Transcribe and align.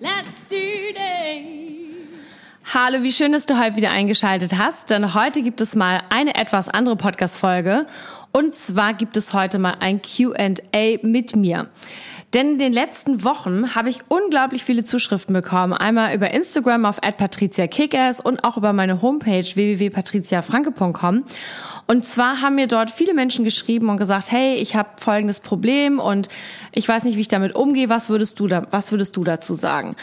let's 0.00 0.44
do 0.46 0.56
this! 0.94 1.68
Hallo, 2.74 3.02
wie 3.02 3.12
schön, 3.12 3.32
dass 3.32 3.46
du 3.46 3.58
heute 3.58 3.76
wieder 3.76 3.90
eingeschaltet 3.90 4.58
hast, 4.58 4.90
denn 4.90 5.14
heute 5.14 5.42
gibt 5.42 5.60
es 5.60 5.74
mal 5.74 6.02
eine 6.10 6.34
etwas 6.34 6.68
andere 6.68 6.96
Podcast-Folge 6.96 7.86
und 8.32 8.54
zwar 8.54 8.94
gibt 8.94 9.16
es 9.16 9.32
heute 9.32 9.58
mal 9.58 9.76
ein 9.80 10.02
Q&A 10.02 10.98
mit 11.02 11.34
mir. 11.34 11.68
Denn 12.34 12.52
in 12.52 12.58
den 12.58 12.72
letzten 12.74 13.24
Wochen 13.24 13.74
habe 13.74 13.88
ich 13.88 14.00
unglaublich 14.08 14.62
viele 14.62 14.84
Zuschriften 14.84 15.32
bekommen. 15.32 15.72
Einmal 15.72 16.14
über 16.14 16.30
Instagram 16.30 16.84
auf 16.84 17.00
@patriziakickass 17.00 18.20
und 18.20 18.44
auch 18.44 18.58
über 18.58 18.74
meine 18.74 19.00
Homepage 19.00 19.44
www.patriziafranke.com. 19.44 21.24
Und 21.86 22.04
zwar 22.04 22.42
haben 22.42 22.56
mir 22.56 22.66
dort 22.66 22.90
viele 22.90 23.14
Menschen 23.14 23.46
geschrieben 23.46 23.88
und 23.88 23.96
gesagt, 23.96 24.30
hey, 24.30 24.56
ich 24.56 24.76
habe 24.76 24.90
folgendes 25.00 25.40
Problem 25.40 25.98
und 25.98 26.28
ich 26.72 26.86
weiß 26.86 27.04
nicht, 27.04 27.16
wie 27.16 27.22
ich 27.22 27.28
damit 27.28 27.54
umgehe. 27.54 27.88
Was 27.88 28.10
würdest 28.10 28.38
du 28.40 28.46
da, 28.46 28.66
was 28.70 28.92
würdest 28.92 29.16
du 29.16 29.24
dazu 29.24 29.54
sagen? 29.54 29.96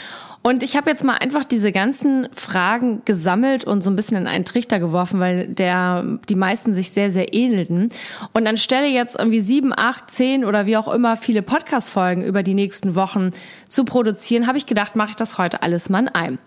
Und 0.46 0.62
ich 0.62 0.78
habe 0.78 0.92
jetzt 0.92 1.04
mal 1.04 1.16
einfach 1.16 1.44
diese 1.44 1.72
ganzen 1.72 2.28
Fragen 2.32 3.02
gesammelt 3.04 3.64
und 3.64 3.82
so 3.82 3.90
ein 3.90 3.96
bisschen 3.96 4.16
in 4.16 4.28
einen 4.28 4.46
Trichter 4.46 4.80
geworfen, 4.80 5.20
weil 5.20 5.48
der 5.48 6.06
die 6.30 6.36
meisten 6.36 6.72
sich 6.76 6.92
sehr, 6.92 7.10
sehr 7.10 7.34
ähnelten. 7.34 7.90
Und 8.32 8.46
anstelle 8.46 8.86
jetzt 8.86 9.18
irgendwie 9.18 9.42
sieben, 9.42 9.74
acht, 9.76 10.12
zehn 10.12 10.46
oder 10.46 10.68
wie 10.68 10.78
auch 10.78 10.88
immer 10.88 11.18
viele 11.18 11.42
Podcast-Folgen 11.42 12.22
über 12.22 12.44
die 12.44 12.54
nächsten 12.54 12.94
Wochen 12.94 13.32
zu 13.70 13.86
produzieren, 13.86 14.46
habe 14.46 14.60
ich 14.60 14.68
gedacht, 14.68 14.96
mache 14.96 15.10
ich 15.10 15.16
das 15.16 15.40
heute 15.40 15.64
alles 15.64 15.90
mal 15.90 16.02
in 16.02 16.10
einem. 16.10 16.38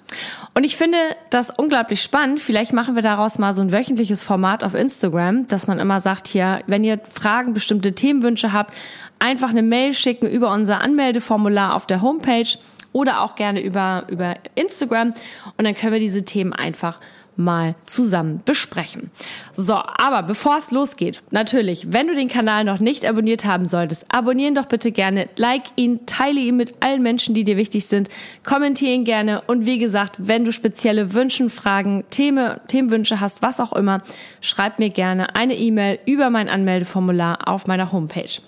Und 0.54 0.62
ich 0.62 0.76
finde 0.76 0.98
das 1.30 1.50
unglaublich 1.50 2.00
spannend. 2.00 2.38
Vielleicht 2.38 2.72
machen 2.72 2.94
wir 2.94 3.02
daraus 3.02 3.40
mal 3.40 3.52
so 3.52 3.62
ein 3.62 3.72
wöchentliches 3.72 4.22
Format 4.22 4.62
auf 4.62 4.74
Instagram, 4.74 5.48
dass 5.48 5.66
man 5.66 5.80
immer 5.80 6.00
sagt, 6.00 6.28
hier, 6.28 6.60
wenn 6.68 6.84
ihr 6.84 7.00
Fragen, 7.12 7.52
bestimmte 7.52 7.96
Themenwünsche 7.96 8.52
habt, 8.52 8.72
einfach 9.18 9.50
eine 9.50 9.62
Mail 9.62 9.92
schicken 9.92 10.28
über 10.28 10.52
unser 10.52 10.82
Anmeldeformular 10.82 11.74
auf 11.74 11.86
der 11.86 12.00
Homepage 12.00 12.46
oder 12.92 13.22
auch 13.22 13.34
gerne 13.34 13.60
über, 13.60 14.04
über 14.08 14.36
Instagram 14.54 15.14
und 15.56 15.64
dann 15.64 15.74
können 15.74 15.92
wir 15.92 16.00
diese 16.00 16.24
Themen 16.24 16.52
einfach 16.52 16.98
mal 17.38 17.76
zusammen 17.84 18.42
besprechen. 18.44 19.10
So, 19.54 19.74
aber 19.74 20.24
bevor 20.24 20.58
es 20.58 20.72
losgeht, 20.72 21.22
natürlich, 21.30 21.92
wenn 21.92 22.08
du 22.08 22.14
den 22.14 22.28
Kanal 22.28 22.64
noch 22.64 22.80
nicht 22.80 23.06
abonniert 23.06 23.44
haben 23.44 23.64
solltest, 23.64 24.06
abonnieren 24.12 24.56
doch 24.56 24.66
bitte 24.66 24.90
gerne, 24.90 25.28
like 25.36 25.62
ihn, 25.76 26.04
teile 26.04 26.40
ihn 26.40 26.56
mit 26.56 26.82
allen 26.82 27.00
Menschen, 27.02 27.36
die 27.36 27.44
dir 27.44 27.56
wichtig 27.56 27.86
sind, 27.86 28.08
kommentiere 28.44 28.92
ihn 28.92 29.04
gerne 29.04 29.42
und 29.46 29.66
wie 29.66 29.78
gesagt, 29.78 30.16
wenn 30.18 30.44
du 30.44 30.50
spezielle 30.50 31.14
Wünsche, 31.14 31.48
Fragen, 31.48 32.04
Themen, 32.10 32.58
Themenwünsche 32.66 33.20
hast, 33.20 33.40
was 33.40 33.60
auch 33.60 33.72
immer, 33.72 34.02
schreib 34.40 34.80
mir 34.80 34.90
gerne 34.90 35.36
eine 35.36 35.54
E-Mail 35.54 36.00
über 36.06 36.30
mein 36.30 36.48
Anmeldeformular 36.48 37.46
auf 37.46 37.68
meiner 37.68 37.92
Homepage. 37.92 38.40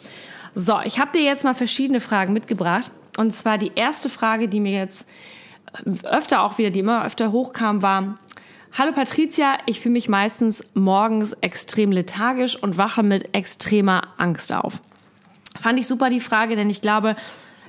So, 0.57 0.81
ich 0.85 0.99
habe 0.99 1.13
dir 1.17 1.23
jetzt 1.23 1.45
mal 1.45 1.55
verschiedene 1.55 2.01
Fragen 2.01 2.33
mitgebracht 2.33 2.91
und 3.17 3.33
zwar 3.33 3.59
die 3.59 3.73
erste 3.75 4.09
Frage, 4.09 4.49
die 4.49 4.61
mir 4.61 4.73
jetzt 4.73 5.07
öfter 6.03 6.43
auch 6.43 6.59
wieder, 6.59 6.71
die 6.71 6.81
immer 6.81 7.05
öfter 7.05 7.33
hochkam, 7.33 7.83
war, 7.83 8.19
Hallo 8.79 8.93
Patricia, 8.93 9.59
ich 9.67 9.81
fühle 9.81 9.95
mich 9.95 10.09
meistens 10.09 10.63
morgens 10.75 11.33
extrem 11.41 11.91
lethargisch 11.91 12.55
und 12.55 12.77
wache 12.77 13.03
mit 13.03 13.35
extremer 13.35 14.03
Angst 14.17 14.53
auf. 14.53 14.81
Fand 15.61 15.79
ich 15.81 15.89
super 15.89 16.09
die 16.09 16.21
Frage, 16.21 16.55
denn 16.55 16.71
ich 16.71 16.81
glaube, 16.81 17.17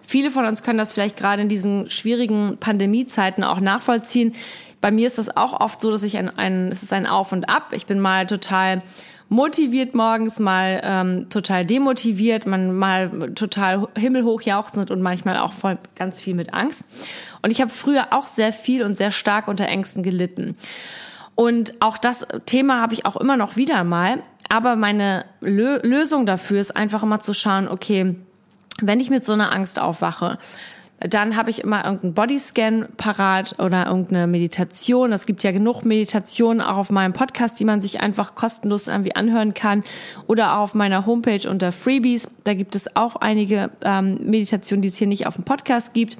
viele 0.06 0.30
von 0.30 0.46
uns 0.46 0.62
können 0.62 0.78
das 0.78 0.92
vielleicht 0.92 1.18
gerade 1.18 1.42
in 1.42 1.50
diesen 1.50 1.90
schwierigen 1.90 2.58
Pandemiezeiten 2.60 3.44
auch 3.44 3.60
nachvollziehen. 3.60 4.36
Bei 4.80 4.92
mir 4.92 5.08
ist 5.08 5.18
das 5.18 5.36
auch 5.36 5.60
oft 5.60 5.82
so, 5.82 5.90
dass 5.90 6.04
ich 6.04 6.18
ein, 6.18 6.30
ein 6.38 6.68
es 6.72 6.84
ist 6.84 6.94
ein 6.94 7.08
Auf 7.08 7.32
und 7.32 7.50
Ab. 7.50 7.70
Ich 7.72 7.88
bin 7.88 8.00
mal 8.00 8.28
total 8.28 8.84
motiviert 9.32 9.96
morgens, 9.96 10.40
mal 10.40 10.82
ähm, 10.84 11.30
total 11.30 11.66
demotiviert, 11.66 12.46
man 12.46 12.76
mal 12.76 13.32
total 13.34 13.88
himmelhoch 13.98 14.42
jauchzend 14.42 14.92
und 14.92 15.02
manchmal 15.02 15.38
auch 15.38 15.54
voll 15.54 15.78
ganz 15.96 16.20
viel 16.20 16.36
mit 16.36 16.54
Angst. 16.54 16.84
Und 17.42 17.50
ich 17.50 17.62
habe 17.62 17.72
früher 17.72 18.08
auch 18.12 18.28
sehr 18.28 18.52
viel 18.52 18.84
und 18.84 18.96
sehr 18.96 19.12
stark 19.12 19.48
unter 19.48 19.70
Ängsten 19.70 20.04
gelitten. 20.04 20.58
Und 21.34 21.76
auch 21.80 21.98
das 21.98 22.28
Thema 22.46 22.82
habe 22.82 22.94
ich 22.94 23.06
auch 23.06 23.16
immer 23.16 23.38
noch 23.38 23.56
wieder 23.56 23.86
mal. 23.86 24.22
Aber 24.50 24.76
meine 24.76 25.24
Lö 25.40 25.80
Lösung 25.82 26.26
dafür 26.26 26.60
ist 26.60 26.76
einfach 26.76 27.02
immer 27.02 27.22
zu 27.22 27.34
schauen, 27.34 27.70
okay, 27.70 28.16
wenn 28.82 29.00
ich 29.00 29.10
mit 29.10 29.24
so 29.24 29.32
einer 29.32 29.56
Angst 29.56 29.80
aufwache, 29.80 30.40
dann 31.02 31.36
habe 31.36 31.50
ich 31.50 31.64
immer 31.64 31.84
irgendeinen 31.84 32.14
Bodyscan 32.14 32.88
parat 32.96 33.60
oder 33.60 33.88
irgendeine 33.88 34.28
Meditation. 34.28 35.12
Es 35.12 35.26
gibt 35.26 35.42
ja 35.44 35.52
genug 35.52 35.84
Meditationen 35.84 36.62
auch 36.62 36.78
auf 36.78 36.92
meinem 36.92 37.14
Podcast, 37.14 37.60
die 37.60 37.66
man 37.66 37.82
sich 37.82 38.02
einfach 38.02 38.36
kostenlos 38.36 38.88
irgendwie 38.88 39.16
anhören 39.16 39.56
kann. 39.56 39.84
Oder 40.28 40.54
auch 40.54 40.62
auf 40.62 40.76
meiner 40.76 41.08
Homepage 41.08 41.50
unter 41.50 41.72
Freebies. 41.72 42.30
Da 42.44 42.54
gibt 42.54 42.76
es 42.76 42.96
auch 42.96 43.16
einige 43.16 43.72
ähm, 43.84 44.20
Meditationen, 44.30 44.84
die 44.84 44.90
es 44.90 44.98
hier 44.98 45.08
nicht 45.08 45.26
auf 45.26 45.36
dem 45.36 45.44
Podcast 45.44 45.94
gibt. 45.94 46.18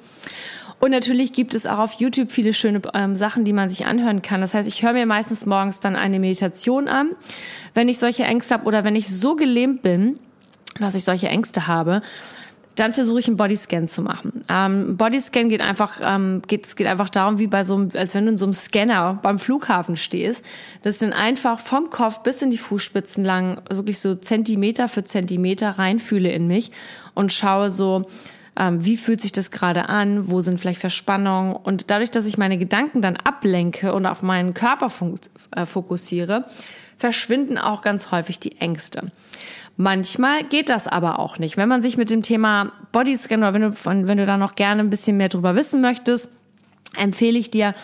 Und 0.80 0.90
natürlich 0.90 1.32
gibt 1.32 1.54
es 1.54 1.64
auch 1.64 1.78
auf 1.78 1.92
YouTube 2.00 2.32
viele 2.32 2.52
schöne 2.52 2.82
ähm, 2.92 3.14
Sachen, 3.14 3.44
die 3.44 3.52
man 3.52 3.68
sich 3.68 3.86
anhören 3.86 4.20
kann. 4.20 4.40
Das 4.40 4.52
heißt, 4.52 4.68
ich 4.68 4.82
höre 4.82 4.94
mir 4.94 5.06
meistens 5.06 5.46
morgens 5.46 5.78
dann 5.78 5.94
eine 5.94 6.18
Meditation 6.18 6.88
an, 6.88 7.10
wenn 7.72 7.88
ich 7.88 8.00
solche 8.00 8.24
Ängste 8.24 8.54
habe 8.54 8.64
oder 8.64 8.82
wenn 8.82 8.96
ich 8.96 9.08
so 9.08 9.36
gelähmt 9.36 9.82
bin, 9.82 10.18
dass 10.80 10.96
ich 10.96 11.04
solche 11.04 11.28
Ängste 11.28 11.68
habe 11.68 12.02
dann 12.76 12.92
versuche 12.92 13.20
ich 13.20 13.26
einen 13.26 13.36
Bodyscan 13.36 13.86
zu 13.86 14.02
machen. 14.02 14.42
Ähm, 14.48 14.96
Bodyscan 14.96 15.48
geht 15.48 15.60
einfach, 15.60 16.00
ähm, 16.02 16.42
geht, 16.46 16.66
es 16.66 16.76
geht 16.76 16.86
einfach 16.86 17.10
darum, 17.10 17.38
wie 17.38 17.46
bei 17.46 17.64
so 17.64 17.74
einem, 17.74 17.90
als 17.94 18.14
wenn 18.14 18.24
du 18.24 18.32
in 18.32 18.38
so 18.38 18.46
einem 18.46 18.54
Scanner 18.54 19.18
beim 19.22 19.38
Flughafen 19.38 19.96
stehst, 19.96 20.44
dass 20.82 20.94
ich 20.96 21.00
dann 21.00 21.12
einfach 21.12 21.58
vom 21.60 21.90
Kopf 21.90 22.22
bis 22.22 22.40
in 22.42 22.50
die 22.50 22.58
Fußspitzen 22.58 23.24
lang 23.24 23.62
wirklich 23.68 24.00
so 24.00 24.14
Zentimeter 24.14 24.88
für 24.88 25.04
Zentimeter 25.04 25.70
reinfühle 25.70 26.30
in 26.30 26.46
mich 26.46 26.70
und 27.14 27.32
schaue 27.32 27.70
so, 27.70 28.06
ähm, 28.58 28.84
wie 28.84 28.96
fühlt 28.96 29.20
sich 29.20 29.32
das 29.32 29.50
gerade 29.50 29.88
an, 29.88 30.30
wo 30.30 30.40
sind 30.40 30.60
vielleicht 30.60 30.80
Verspannungen 30.80 31.54
und 31.54 31.90
dadurch, 31.90 32.10
dass 32.10 32.26
ich 32.26 32.38
meine 32.38 32.58
Gedanken 32.58 33.00
dann 33.00 33.16
ablenke 33.16 33.94
und 33.94 34.06
auf 34.06 34.22
meinen 34.22 34.54
Körper 34.54 34.90
äh, 35.56 35.66
fokussiere, 35.66 36.44
verschwinden 37.02 37.58
auch 37.58 37.82
ganz 37.82 38.12
häufig 38.12 38.38
die 38.38 38.60
Ängste. 38.60 39.10
Manchmal 39.76 40.44
geht 40.44 40.68
das 40.68 40.86
aber 40.86 41.18
auch 41.18 41.36
nicht. 41.36 41.56
Wenn 41.56 41.68
man 41.68 41.82
sich 41.82 41.96
mit 41.96 42.10
dem 42.10 42.22
Thema 42.22 42.70
Bodyscan 42.92 43.40
oder 43.40 43.54
wenn 43.54 43.62
du, 43.62 43.74
wenn 44.06 44.18
du 44.18 44.24
da 44.24 44.36
noch 44.36 44.54
gerne 44.54 44.80
ein 44.82 44.88
bisschen 44.90 45.16
mehr 45.16 45.28
drüber 45.28 45.56
wissen 45.56 45.80
möchtest, 45.80 46.30
empfehle 46.96 47.40
ich 47.40 47.50
dir, 47.50 47.74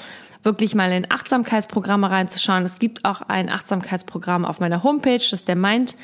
wirklich 0.48 0.74
mal 0.74 0.90
in 0.92 1.06
Achtsamkeitsprogramme 1.10 2.10
reinzuschauen. 2.10 2.64
Es 2.64 2.78
gibt 2.78 3.04
auch 3.04 3.20
ein 3.20 3.50
Achtsamkeitsprogramm 3.50 4.46
auf 4.46 4.60
meiner 4.60 4.82
Homepage, 4.82 5.18
das 5.18 5.34
ist 5.34 5.46
der 5.46 5.56
Mind 5.56 5.94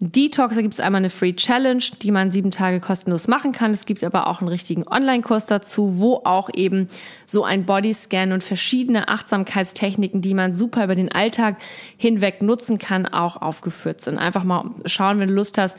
Detox. 0.00 0.56
Da 0.56 0.62
gibt 0.62 0.74
es 0.74 0.80
einmal 0.80 0.98
eine 0.98 1.10
Free 1.10 1.32
Challenge, 1.32 1.84
die 2.02 2.10
man 2.10 2.32
sieben 2.32 2.50
Tage 2.50 2.80
kostenlos 2.80 3.28
machen 3.28 3.52
kann. 3.52 3.70
Es 3.70 3.86
gibt 3.86 4.02
aber 4.02 4.26
auch 4.26 4.40
einen 4.40 4.48
richtigen 4.48 4.84
Online-Kurs 4.88 5.46
dazu, 5.46 6.00
wo 6.00 6.22
auch 6.24 6.50
eben 6.52 6.88
so 7.24 7.44
ein 7.44 7.64
Bodyscan 7.64 8.32
und 8.32 8.42
verschiedene 8.42 9.08
Achtsamkeitstechniken, 9.08 10.20
die 10.20 10.34
man 10.34 10.54
super 10.54 10.82
über 10.82 10.96
den 10.96 11.12
Alltag 11.12 11.56
hinweg 11.96 12.42
nutzen 12.42 12.78
kann, 12.78 13.06
auch 13.06 13.40
aufgeführt 13.40 14.00
sind. 14.00 14.18
Einfach 14.18 14.42
mal 14.42 14.72
schauen, 14.86 15.20
wenn 15.20 15.28
du 15.28 15.34
Lust 15.34 15.56
hast, 15.56 15.76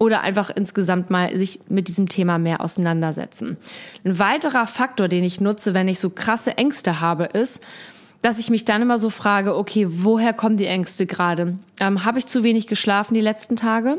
oder 0.00 0.22
einfach 0.22 0.50
insgesamt 0.50 1.10
mal 1.10 1.38
sich 1.38 1.60
mit 1.68 1.86
diesem 1.86 2.08
Thema 2.08 2.38
mehr 2.38 2.62
auseinandersetzen. 2.62 3.58
Ein 4.02 4.18
weiterer 4.18 4.66
Faktor, 4.66 5.08
den 5.08 5.22
ich 5.22 5.42
nutze, 5.42 5.74
wenn 5.74 5.88
ich 5.88 6.00
so 6.00 6.08
krasse 6.08 6.56
Ängste 6.56 7.00
habe, 7.00 7.24
ist, 7.24 7.62
dass 8.22 8.38
ich 8.38 8.48
mich 8.48 8.64
dann 8.64 8.80
immer 8.80 8.98
so 8.98 9.10
frage, 9.10 9.54
okay, 9.54 9.86
woher 9.88 10.32
kommen 10.32 10.56
die 10.56 10.66
Ängste 10.66 11.04
gerade? 11.04 11.58
Ähm, 11.78 12.04
habe 12.04 12.18
ich 12.18 12.26
zu 12.26 12.42
wenig 12.42 12.66
geschlafen 12.66 13.12
die 13.12 13.20
letzten 13.20 13.56
Tage? 13.56 13.98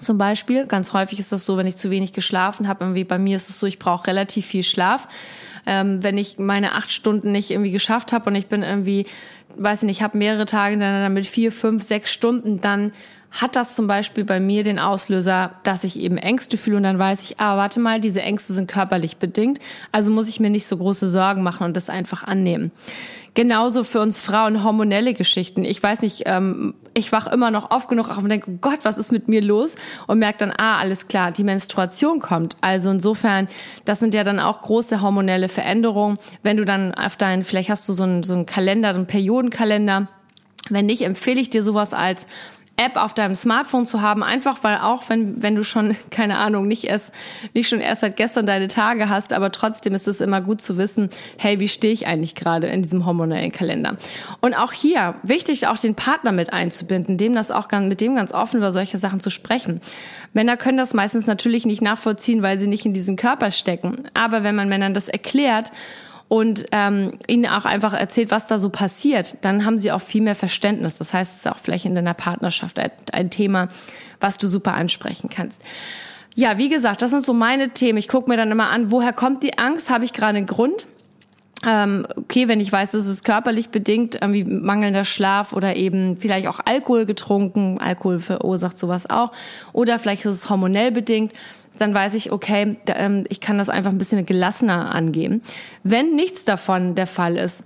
Zum 0.00 0.18
Beispiel, 0.18 0.66
ganz 0.66 0.92
häufig 0.92 1.20
ist 1.20 1.30
das 1.30 1.44
so, 1.44 1.56
wenn 1.56 1.66
ich 1.66 1.76
zu 1.76 1.90
wenig 1.90 2.12
geschlafen 2.12 2.66
habe, 2.66 2.84
irgendwie 2.84 3.04
bei 3.04 3.18
mir 3.18 3.36
ist 3.36 3.50
es 3.50 3.60
so, 3.60 3.66
ich 3.66 3.78
brauche 3.78 4.08
relativ 4.08 4.46
viel 4.46 4.64
Schlaf. 4.64 5.06
Ähm, 5.64 6.02
wenn 6.02 6.18
ich 6.18 6.38
meine 6.38 6.74
acht 6.74 6.90
Stunden 6.90 7.30
nicht 7.30 7.52
irgendwie 7.52 7.70
geschafft 7.70 8.12
habe 8.12 8.30
und 8.30 8.34
ich 8.34 8.48
bin 8.48 8.64
irgendwie, 8.64 9.06
weiß 9.56 9.82
nicht, 9.82 9.98
ich 9.98 10.02
habe 10.02 10.18
mehrere 10.18 10.46
Tage 10.46 10.76
dann 10.76 11.12
mit 11.12 11.26
vier, 11.26 11.52
fünf, 11.52 11.84
sechs 11.84 12.12
Stunden, 12.12 12.60
dann 12.60 12.90
hat 13.30 13.56
das 13.56 13.76
zum 13.76 13.86
Beispiel 13.86 14.24
bei 14.24 14.40
mir 14.40 14.64
den 14.64 14.78
Auslöser, 14.78 15.52
dass 15.62 15.84
ich 15.84 15.98
eben 15.98 16.16
Ängste 16.16 16.56
fühle 16.56 16.78
und 16.78 16.82
dann 16.82 16.98
weiß 16.98 17.22
ich, 17.22 17.38
ah, 17.40 17.56
warte 17.56 17.80
mal, 17.80 18.00
diese 18.00 18.22
Ängste 18.22 18.52
sind 18.54 18.70
körperlich 18.70 19.18
bedingt, 19.18 19.58
also 19.92 20.10
muss 20.10 20.28
ich 20.28 20.40
mir 20.40 20.50
nicht 20.50 20.66
so 20.66 20.76
große 20.76 21.08
Sorgen 21.08 21.42
machen 21.42 21.64
und 21.64 21.76
das 21.76 21.88
einfach 21.88 22.24
annehmen. 22.24 22.72
Genauso 23.34 23.84
für 23.84 24.00
uns 24.00 24.18
Frauen 24.18 24.64
hormonelle 24.64 25.14
Geschichten. 25.14 25.64
Ich 25.64 25.80
weiß 25.80 26.02
nicht, 26.02 26.24
ähm, 26.26 26.74
ich 26.94 27.12
wach 27.12 27.28
immer 27.28 27.52
noch 27.52 27.70
oft 27.70 27.88
genug 27.88 28.10
auf 28.10 28.18
und 28.18 28.28
denke, 28.28 28.50
oh 28.50 28.58
Gott, 28.60 28.80
was 28.82 28.98
ist 28.98 29.12
mit 29.12 29.28
mir 29.28 29.40
los? 29.40 29.76
Und 30.08 30.18
merke 30.18 30.38
dann, 30.38 30.52
ah, 30.56 30.78
alles 30.78 31.06
klar, 31.06 31.30
die 31.30 31.44
Menstruation 31.44 32.18
kommt. 32.18 32.56
Also 32.60 32.90
insofern, 32.90 33.46
das 33.84 34.00
sind 34.00 34.14
ja 34.14 34.24
dann 34.24 34.40
auch 34.40 34.62
große 34.62 35.00
hormonelle 35.00 35.48
Veränderungen. 35.48 36.18
Wenn 36.42 36.56
du 36.56 36.64
dann 36.64 36.92
auf 36.92 37.16
deinen, 37.16 37.44
vielleicht 37.44 37.70
hast 37.70 37.88
du 37.88 37.92
so 37.92 38.02
einen, 38.02 38.24
so 38.24 38.34
einen 38.34 38.46
Kalender, 38.46 38.88
einen 38.88 39.06
Periodenkalender. 39.06 40.08
Wenn 40.68 40.86
nicht, 40.86 41.02
empfehle 41.02 41.40
ich 41.40 41.50
dir 41.50 41.62
sowas 41.62 41.94
als 41.94 42.26
App 42.80 42.96
auf 42.96 43.12
deinem 43.12 43.34
Smartphone 43.34 43.84
zu 43.84 44.00
haben, 44.00 44.22
einfach 44.22 44.64
weil 44.64 44.78
auch 44.78 45.08
wenn, 45.08 45.42
wenn 45.42 45.54
du 45.54 45.62
schon, 45.62 45.94
keine 46.10 46.38
Ahnung, 46.38 46.66
nicht 46.66 46.84
erst, 46.84 47.12
nicht 47.54 47.68
schon 47.68 47.80
erst 47.80 48.00
seit 48.00 48.16
gestern 48.16 48.46
deine 48.46 48.68
Tage 48.68 49.08
hast, 49.08 49.32
aber 49.32 49.52
trotzdem 49.52 49.94
ist 49.94 50.08
es 50.08 50.20
immer 50.20 50.40
gut 50.40 50.62
zu 50.62 50.78
wissen, 50.78 51.10
hey, 51.36 51.60
wie 51.60 51.68
stehe 51.68 51.92
ich 51.92 52.06
eigentlich 52.06 52.34
gerade 52.34 52.68
in 52.68 52.82
diesem 52.82 53.04
hormonellen 53.04 53.52
Kalender? 53.52 53.96
Und 54.40 54.54
auch 54.54 54.72
hier, 54.72 55.14
wichtig, 55.22 55.66
auch 55.66 55.78
den 55.78 55.94
Partner 55.94 56.32
mit 56.32 56.52
einzubinden, 56.52 57.18
dem 57.18 57.34
das 57.34 57.50
auch 57.50 57.68
ganz, 57.68 57.88
mit 57.88 58.00
dem 58.00 58.14
ganz 58.14 58.32
offen 58.32 58.58
über 58.58 58.72
solche 58.72 58.98
Sachen 58.98 59.20
zu 59.20 59.30
sprechen. 59.30 59.80
Männer 60.32 60.56
können 60.56 60.78
das 60.78 60.94
meistens 60.94 61.26
natürlich 61.26 61.66
nicht 61.66 61.82
nachvollziehen, 61.82 62.42
weil 62.42 62.58
sie 62.58 62.66
nicht 62.66 62.86
in 62.86 62.94
diesem 62.94 63.16
Körper 63.16 63.50
stecken. 63.50 64.08
Aber 64.14 64.42
wenn 64.42 64.54
man 64.54 64.68
Männern 64.68 64.94
das 64.94 65.08
erklärt, 65.08 65.70
und 66.30 66.66
ähm, 66.70 67.18
ihnen 67.26 67.46
auch 67.46 67.64
einfach 67.64 67.92
erzählt, 67.92 68.30
was 68.30 68.46
da 68.46 68.60
so 68.60 68.70
passiert, 68.70 69.38
dann 69.40 69.66
haben 69.66 69.78
sie 69.78 69.90
auch 69.90 70.00
viel 70.00 70.22
mehr 70.22 70.36
Verständnis. 70.36 70.96
Das 70.96 71.12
heißt, 71.12 71.32
es 71.32 71.40
ist 71.40 71.48
auch 71.48 71.58
vielleicht 71.58 71.86
in 71.86 71.96
deiner 71.96 72.14
Partnerschaft 72.14 72.78
ein 73.12 73.30
Thema, 73.30 73.66
was 74.20 74.38
du 74.38 74.46
super 74.46 74.74
ansprechen 74.74 75.28
kannst. 75.28 75.60
Ja, 76.36 76.56
wie 76.56 76.68
gesagt, 76.68 77.02
das 77.02 77.10
sind 77.10 77.24
so 77.24 77.32
meine 77.32 77.70
Themen. 77.70 77.98
Ich 77.98 78.06
gucke 78.06 78.30
mir 78.30 78.36
dann 78.36 78.52
immer 78.52 78.70
an, 78.70 78.92
woher 78.92 79.12
kommt 79.12 79.42
die 79.42 79.58
Angst? 79.58 79.90
Habe 79.90 80.04
ich 80.04 80.12
gerade 80.12 80.38
einen 80.38 80.46
Grund? 80.46 80.86
Ähm, 81.66 82.06
okay, 82.14 82.46
wenn 82.46 82.60
ich 82.60 82.70
weiß, 82.70 82.94
es 82.94 83.08
ist 83.08 83.24
körperlich 83.24 83.70
bedingt, 83.70 84.20
wie 84.24 84.44
mangelnder 84.44 85.04
Schlaf 85.04 85.52
oder 85.52 85.74
eben 85.74 86.16
vielleicht 86.16 86.46
auch 86.46 86.60
Alkohol 86.64 87.06
getrunken, 87.06 87.78
Alkohol 87.80 88.20
verursacht 88.20 88.78
sowas 88.78 89.10
auch, 89.10 89.32
oder 89.72 89.98
vielleicht 89.98 90.24
ist 90.24 90.36
es 90.36 90.48
hormonell 90.48 90.92
bedingt, 90.92 91.32
dann 91.80 91.94
weiß 91.94 92.14
ich, 92.14 92.32
okay, 92.32 92.76
ähm, 92.86 93.24
ich 93.28 93.40
kann 93.40 93.58
das 93.58 93.68
einfach 93.68 93.90
ein 93.90 93.98
bisschen 93.98 94.24
gelassener 94.26 94.94
angehen. 94.94 95.42
Wenn 95.82 96.14
nichts 96.14 96.44
davon 96.44 96.94
der 96.94 97.06
Fall 97.06 97.36
ist, 97.36 97.64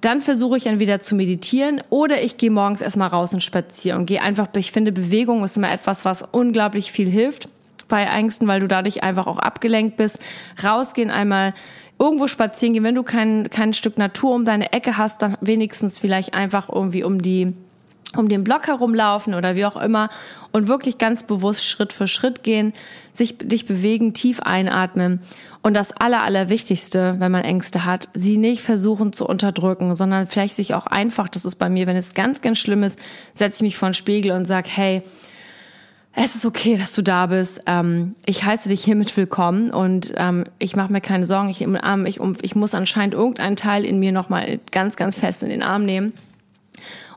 dann 0.00 0.20
versuche 0.20 0.56
ich 0.56 0.66
entweder 0.66 1.00
zu 1.00 1.14
meditieren 1.14 1.80
oder 1.88 2.22
ich 2.22 2.36
gehe 2.36 2.50
morgens 2.50 2.80
erstmal 2.80 3.08
raus 3.08 3.32
und 3.32 3.42
spaziere 3.42 3.96
und 3.96 4.06
gehe 4.06 4.22
einfach, 4.22 4.48
ich 4.56 4.70
finde 4.70 4.92
Bewegung 4.92 5.42
ist 5.42 5.56
immer 5.56 5.72
etwas, 5.72 6.04
was 6.04 6.22
unglaublich 6.22 6.92
viel 6.92 7.08
hilft 7.08 7.48
bei 7.88 8.04
Ängsten, 8.04 8.46
weil 8.46 8.60
du 8.60 8.68
dadurch 8.68 9.02
einfach 9.02 9.26
auch 9.26 9.38
abgelenkt 9.38 9.96
bist. 9.96 10.18
Rausgehen 10.62 11.10
einmal 11.10 11.54
irgendwo 11.98 12.26
spazieren 12.26 12.74
gehen, 12.74 12.84
wenn 12.84 12.94
du 12.94 13.02
kein, 13.02 13.48
kein 13.48 13.72
Stück 13.72 13.96
Natur 13.96 14.34
um 14.34 14.44
deine 14.44 14.72
Ecke 14.72 14.98
hast, 14.98 15.22
dann 15.22 15.38
wenigstens 15.40 15.98
vielleicht 15.98 16.34
einfach 16.34 16.68
irgendwie 16.68 17.04
um 17.04 17.22
die 17.22 17.54
um 18.16 18.28
den 18.28 18.44
Block 18.44 18.66
herumlaufen 18.66 19.34
oder 19.34 19.56
wie 19.56 19.64
auch 19.64 19.76
immer 19.76 20.08
und 20.52 20.68
wirklich 20.68 20.98
ganz 20.98 21.24
bewusst 21.24 21.66
Schritt 21.66 21.92
für 21.92 22.08
Schritt 22.08 22.42
gehen, 22.42 22.72
sich 23.12 23.38
dich 23.38 23.66
bewegen, 23.66 24.14
tief 24.14 24.40
einatmen 24.40 25.20
und 25.62 25.74
das 25.74 25.92
aller 25.92 26.22
allerwichtigste, 26.22 27.16
wenn 27.18 27.32
man 27.32 27.44
Ängste 27.44 27.84
hat, 27.84 28.08
sie 28.14 28.36
nicht 28.36 28.62
versuchen 28.62 29.12
zu 29.12 29.26
unterdrücken, 29.26 29.94
sondern 29.96 30.26
vielleicht 30.26 30.54
sich 30.54 30.74
auch 30.74 30.86
einfach, 30.86 31.28
das 31.28 31.44
ist 31.44 31.56
bei 31.56 31.68
mir, 31.68 31.86
wenn 31.86 31.96
es 31.96 32.14
ganz 32.14 32.40
ganz 32.40 32.58
schlimm 32.58 32.82
ist, 32.82 32.98
setze 33.34 33.58
ich 33.58 33.68
mich 33.68 33.76
vor 33.76 33.88
den 33.88 33.94
Spiegel 33.94 34.32
und 34.32 34.44
sag, 34.44 34.68
hey, 34.68 35.02
es 36.18 36.34
ist 36.34 36.46
okay, 36.46 36.76
dass 36.76 36.94
du 36.94 37.02
da 37.02 37.26
bist. 37.26 37.60
Ähm, 37.66 38.16
ich 38.24 38.42
heiße 38.42 38.70
dich 38.70 38.82
hiermit 38.82 39.14
willkommen 39.18 39.70
und 39.70 40.14
ähm, 40.16 40.44
ich 40.58 40.74
mache 40.74 40.90
mir 40.90 41.02
keine 41.02 41.26
Sorgen. 41.26 41.50
Ich, 41.50 41.60
ähm, 41.60 42.06
ich, 42.06 42.18
ich 42.40 42.54
muss 42.54 42.74
anscheinend 42.74 43.12
irgendeinen 43.12 43.56
Teil 43.56 43.84
in 43.84 43.98
mir 43.98 44.12
nochmal 44.12 44.58
ganz, 44.72 44.96
ganz 44.96 45.16
fest 45.16 45.42
in 45.42 45.50
den 45.50 45.62
Arm 45.62 45.84
nehmen. 45.84 46.14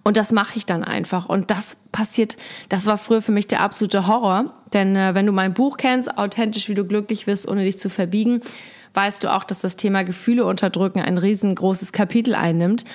Und 0.09 0.17
das 0.17 0.31
mache 0.31 0.57
ich 0.57 0.65
dann 0.65 0.83
einfach. 0.83 1.29
Und 1.29 1.51
das 1.51 1.77
passiert, 1.91 2.35
das 2.67 2.87
war 2.87 2.97
früher 2.97 3.21
für 3.21 3.31
mich 3.31 3.45
der 3.45 3.61
absolute 3.61 4.07
Horror. 4.07 4.51
Denn 4.73 4.95
äh, 4.95 5.13
wenn 5.13 5.27
du 5.27 5.31
mein 5.31 5.53
Buch 5.53 5.77
kennst, 5.77 6.17
authentisch, 6.17 6.67
wie 6.67 6.73
du 6.73 6.83
glücklich 6.83 7.27
wirst, 7.27 7.47
ohne 7.47 7.63
dich 7.63 7.77
zu 7.77 7.91
verbiegen, 7.91 8.41
weißt 8.95 9.23
du 9.23 9.31
auch, 9.31 9.43
dass 9.43 9.61
das 9.61 9.75
Thema 9.75 10.03
Gefühle 10.03 10.45
unterdrücken 10.45 10.99
ein 10.99 11.19
riesengroßes 11.19 11.91
Kapitel 11.91 12.33
einnimmt. 12.33 12.85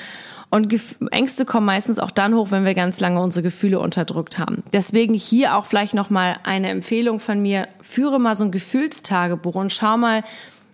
Und 0.50 0.75
Ängste 1.12 1.44
kommen 1.44 1.66
meistens 1.66 2.00
auch 2.00 2.11
dann 2.11 2.34
hoch, 2.34 2.50
wenn 2.50 2.64
wir 2.64 2.75
ganz 2.75 2.99
lange 2.99 3.20
unsere 3.20 3.44
Gefühle 3.44 3.78
unterdrückt 3.78 4.40
haben. 4.40 4.64
Deswegen 4.72 5.14
hier 5.14 5.55
auch 5.55 5.66
vielleicht 5.66 5.94
nochmal 5.94 6.38
eine 6.43 6.69
Empfehlung 6.70 7.20
von 7.20 7.40
mir. 7.40 7.69
Führe 7.81 8.19
mal 8.19 8.34
so 8.34 8.43
ein 8.43 8.50
Gefühlstagebuch 8.50 9.55
und 9.55 9.72
schau 9.72 9.96
mal, 9.96 10.25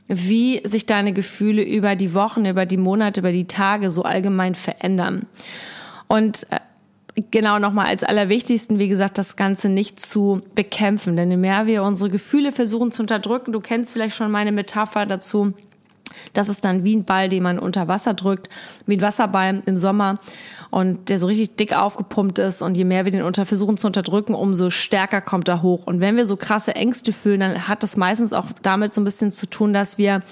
wie 0.08 0.66
sich 0.66 0.87
deine 0.87 1.12
Gefühle 1.12 1.62
über 1.62 1.96
die 1.96 2.14
Wochen, 2.14 2.46
über 2.46 2.64
die 2.64 2.78
Monate, 2.78 3.20
über 3.20 3.31
die 3.31 3.46
Tage 3.46 3.90
so 3.90 4.04
allgemein 4.04 4.54
verändern. 4.54 5.26
Und 6.11 6.45
äh, 6.51 6.59
genau 7.31 7.61
nochmal 7.61 7.87
als 7.87 8.03
allerwichtigsten, 8.03 8.81
wie 8.81 8.89
gesagt, 8.89 9.17
das 9.17 9.37
Ganze 9.37 9.69
nicht 9.69 10.01
zu 10.01 10.43
bekämpfen. 10.57 11.17
Denn 11.17 11.31
je 11.31 11.37
mehr 11.37 11.67
wir 11.67 11.85
unsere 11.85 12.11
Gefühle 12.11 12.51
versuchen 12.51 12.91
zu 12.91 13.03
unterdrücken, 13.03 13.53
du 13.53 13.61
kennst 13.61 13.93
vielleicht 13.93 14.17
schon 14.17 14.33
meine 14.33 14.51
Metapher 14.51 15.07
dazu, 15.07 15.55
das 16.33 16.49
ist 16.49 16.65
dann 16.65 16.83
wie 16.83 16.97
ein 16.97 17.05
Ball, 17.05 17.29
den 17.29 17.45
man 17.45 17.61
unter 17.61 17.87
Wasser 17.87 18.15
drückt, 18.15 18.49
wie 18.87 18.97
ein 18.97 19.03
Wasserball 19.03 19.62
im 19.65 19.79
Sommer 19.79 20.19
und 20.71 21.09
der 21.09 21.21
so 21.21 21.29
richtig 21.29 21.55
dick 21.55 21.77
aufgepumpt 21.77 22.41
ist 22.41 22.61
und 22.61 22.77
je 22.77 22.85
mehr 22.85 23.05
wir 23.05 23.12
den 23.12 23.23
unter 23.23 23.47
versuchen 23.47 23.79
zu 23.79 23.87
unterdrücken, 23.87 24.35
umso 24.35 24.71
stärker 24.71 25.21
kommt 25.21 25.47
er 25.47 25.62
hoch. 25.62 25.87
Und 25.87 26.01
wenn 26.01 26.17
wir 26.17 26.27
so 26.27 26.37
krasse 26.37 26.75
Ängste 26.75 27.12
fühlen, 27.12 27.39
dann 27.39 27.69
hat 27.69 27.85
das 27.85 27.97
meistens 27.97 28.33
auch 28.33 28.47
damit 28.62 28.93
so 28.93 29.01
ein 29.01 29.05
bisschen 29.05 29.31
zu 29.31 29.47
tun, 29.47 29.73
dass 29.73 29.97
wir 29.97 30.23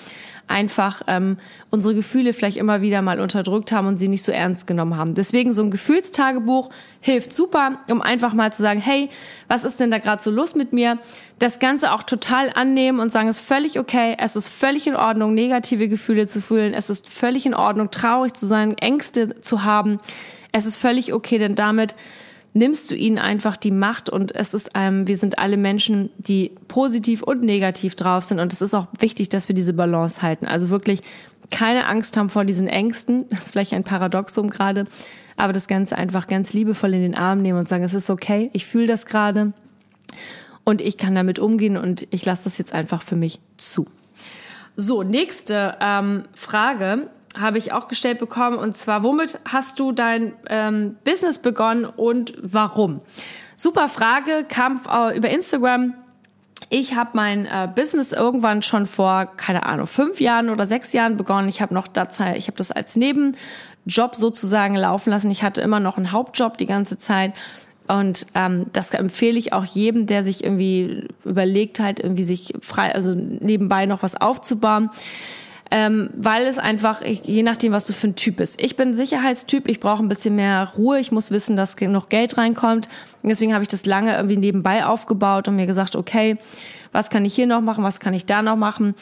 einfach 0.48 1.02
ähm, 1.06 1.36
unsere 1.70 1.94
Gefühle 1.94 2.32
vielleicht 2.32 2.56
immer 2.56 2.80
wieder 2.80 3.02
mal 3.02 3.20
unterdrückt 3.20 3.70
haben 3.72 3.86
und 3.86 3.98
sie 3.98 4.08
nicht 4.08 4.22
so 4.22 4.32
ernst 4.32 4.66
genommen 4.66 4.96
haben. 4.96 5.14
Deswegen 5.14 5.52
so 5.52 5.62
ein 5.62 5.70
Gefühlstagebuch 5.70 6.70
hilft 7.00 7.32
super, 7.32 7.78
um 7.88 8.02
einfach 8.02 8.34
mal 8.34 8.52
zu 8.52 8.62
sagen, 8.62 8.80
hey, 8.80 9.10
was 9.46 9.64
ist 9.64 9.80
denn 9.80 9.90
da 9.90 9.98
gerade 9.98 10.22
so 10.22 10.30
los 10.30 10.54
mit 10.54 10.72
mir? 10.72 10.98
Das 11.38 11.58
Ganze 11.58 11.92
auch 11.92 12.02
total 12.02 12.50
annehmen 12.54 12.98
und 12.98 13.12
sagen, 13.12 13.28
es 13.28 13.38
ist 13.38 13.46
völlig 13.46 13.78
okay, 13.78 14.16
es 14.18 14.34
ist 14.36 14.48
völlig 14.48 14.86
in 14.86 14.96
Ordnung, 14.96 15.34
negative 15.34 15.88
Gefühle 15.88 16.26
zu 16.26 16.40
fühlen, 16.40 16.74
es 16.74 16.90
ist 16.90 17.08
völlig 17.08 17.46
in 17.46 17.54
Ordnung, 17.54 17.90
traurig 17.90 18.34
zu 18.34 18.46
sein, 18.46 18.76
Ängste 18.78 19.40
zu 19.40 19.64
haben. 19.64 19.98
Es 20.52 20.66
ist 20.66 20.76
völlig 20.76 21.12
okay, 21.12 21.38
denn 21.38 21.54
damit 21.54 21.94
nimmst 22.54 22.90
du 22.90 22.94
ihnen 22.94 23.18
einfach 23.18 23.56
die 23.56 23.70
Macht 23.70 24.08
und 24.08 24.34
es 24.34 24.54
ist 24.54 24.70
ähm, 24.74 25.06
wir 25.06 25.16
sind 25.16 25.38
alle 25.38 25.56
Menschen, 25.56 26.10
die 26.18 26.52
positiv 26.68 27.22
und 27.22 27.42
negativ 27.42 27.94
drauf 27.94 28.24
sind 28.24 28.40
und 28.40 28.52
es 28.52 28.62
ist 28.62 28.74
auch 28.74 28.86
wichtig, 28.98 29.28
dass 29.28 29.48
wir 29.48 29.54
diese 29.54 29.72
Balance 29.72 30.22
halten. 30.22 30.46
Also 30.46 30.70
wirklich 30.70 31.00
keine 31.50 31.86
Angst 31.86 32.16
haben 32.16 32.28
vor 32.28 32.44
diesen 32.44 32.68
Ängsten. 32.68 33.26
Das 33.30 33.46
ist 33.46 33.50
vielleicht 33.52 33.72
ein 33.72 33.84
Paradoxum 33.84 34.50
gerade, 34.50 34.86
aber 35.36 35.52
das 35.52 35.68
Ganze 35.68 35.96
einfach 35.96 36.26
ganz 36.26 36.52
liebevoll 36.52 36.94
in 36.94 37.02
den 37.02 37.14
Arm 37.14 37.42
nehmen 37.42 37.58
und 37.58 37.68
sagen, 37.68 37.84
es 37.84 37.94
ist 37.94 38.10
okay, 38.10 38.50
ich 38.52 38.66
fühle 38.66 38.86
das 38.86 39.06
gerade 39.06 39.52
und 40.64 40.80
ich 40.80 40.98
kann 40.98 41.14
damit 41.14 41.38
umgehen 41.38 41.76
und 41.76 42.06
ich 42.10 42.24
lasse 42.24 42.44
das 42.44 42.58
jetzt 42.58 42.74
einfach 42.74 43.02
für 43.02 43.16
mich 43.16 43.40
zu. 43.56 43.86
So, 44.76 45.02
nächste 45.02 45.76
ähm, 45.80 46.24
Frage 46.34 47.08
habe 47.38 47.58
ich 47.58 47.72
auch 47.72 47.88
gestellt 47.88 48.18
bekommen. 48.18 48.58
Und 48.58 48.76
zwar, 48.76 49.02
womit 49.02 49.38
hast 49.44 49.78
du 49.80 49.92
dein 49.92 50.32
ähm, 50.48 50.96
Business 51.04 51.38
begonnen 51.38 51.84
und 51.84 52.34
warum? 52.40 53.00
Super 53.56 53.88
Frage, 53.88 54.44
kam 54.48 54.80
äh, 54.90 55.16
über 55.16 55.30
Instagram. 55.30 55.94
Ich 56.70 56.94
habe 56.94 57.10
mein 57.14 57.46
äh, 57.46 57.68
Business 57.74 58.12
irgendwann 58.12 58.62
schon 58.62 58.86
vor, 58.86 59.26
keine 59.36 59.64
Ahnung, 59.66 59.86
fünf 59.86 60.20
Jahren 60.20 60.50
oder 60.50 60.66
sechs 60.66 60.92
Jahren 60.92 61.16
begonnen. 61.16 61.48
Ich 61.48 61.62
habe 61.62 61.74
noch 61.74 61.88
dazu, 61.88 62.24
ich 62.34 62.46
habe 62.46 62.56
das 62.56 62.72
als 62.72 62.96
Nebenjob 62.96 64.14
sozusagen 64.14 64.74
laufen 64.74 65.10
lassen. 65.10 65.30
Ich 65.30 65.42
hatte 65.42 65.60
immer 65.60 65.80
noch 65.80 65.96
einen 65.96 66.12
Hauptjob 66.12 66.58
die 66.58 66.66
ganze 66.66 66.98
Zeit. 66.98 67.32
Und 67.86 68.26
ähm, 68.34 68.66
das 68.74 68.90
empfehle 68.90 69.38
ich 69.38 69.54
auch 69.54 69.64
jedem, 69.64 70.06
der 70.06 70.22
sich 70.22 70.44
irgendwie 70.44 71.08
überlegt, 71.24 71.80
halt 71.80 72.00
irgendwie 72.00 72.24
sich 72.24 72.52
frei, 72.60 72.94
also 72.94 73.14
nebenbei 73.14 73.86
noch 73.86 74.02
was 74.02 74.20
aufzubauen 74.20 74.90
ähm, 75.70 76.10
weil 76.14 76.46
es 76.46 76.58
einfach, 76.58 77.02
ich, 77.02 77.24
je 77.24 77.42
nachdem, 77.42 77.72
was 77.72 77.86
du 77.86 77.92
für 77.92 78.08
ein 78.08 78.14
Typ 78.14 78.36
bist. 78.36 78.62
Ich 78.62 78.76
bin 78.76 78.94
Sicherheitstyp, 78.94 79.68
ich 79.68 79.80
brauche 79.80 80.02
ein 80.02 80.08
bisschen 80.08 80.36
mehr 80.36 80.72
Ruhe, 80.76 80.98
ich 80.98 81.12
muss 81.12 81.30
wissen, 81.30 81.56
dass 81.56 81.76
noch 81.80 82.08
Geld 82.08 82.38
reinkommt. 82.38 82.88
deswegen 83.22 83.52
habe 83.52 83.62
ich 83.62 83.68
das 83.68 83.84
lange 83.84 84.16
irgendwie 84.16 84.36
nebenbei 84.36 84.86
aufgebaut 84.86 85.48
und 85.48 85.56
mir 85.56 85.66
gesagt, 85.66 85.96
okay, 85.96 86.38
was 86.92 87.10
kann 87.10 87.24
ich 87.24 87.34
hier 87.34 87.46
noch 87.46 87.60
machen, 87.60 87.84
was 87.84 88.00
kann 88.00 88.14
ich 88.14 88.24
da 88.24 88.42
noch 88.42 88.56
machen. 88.56 88.94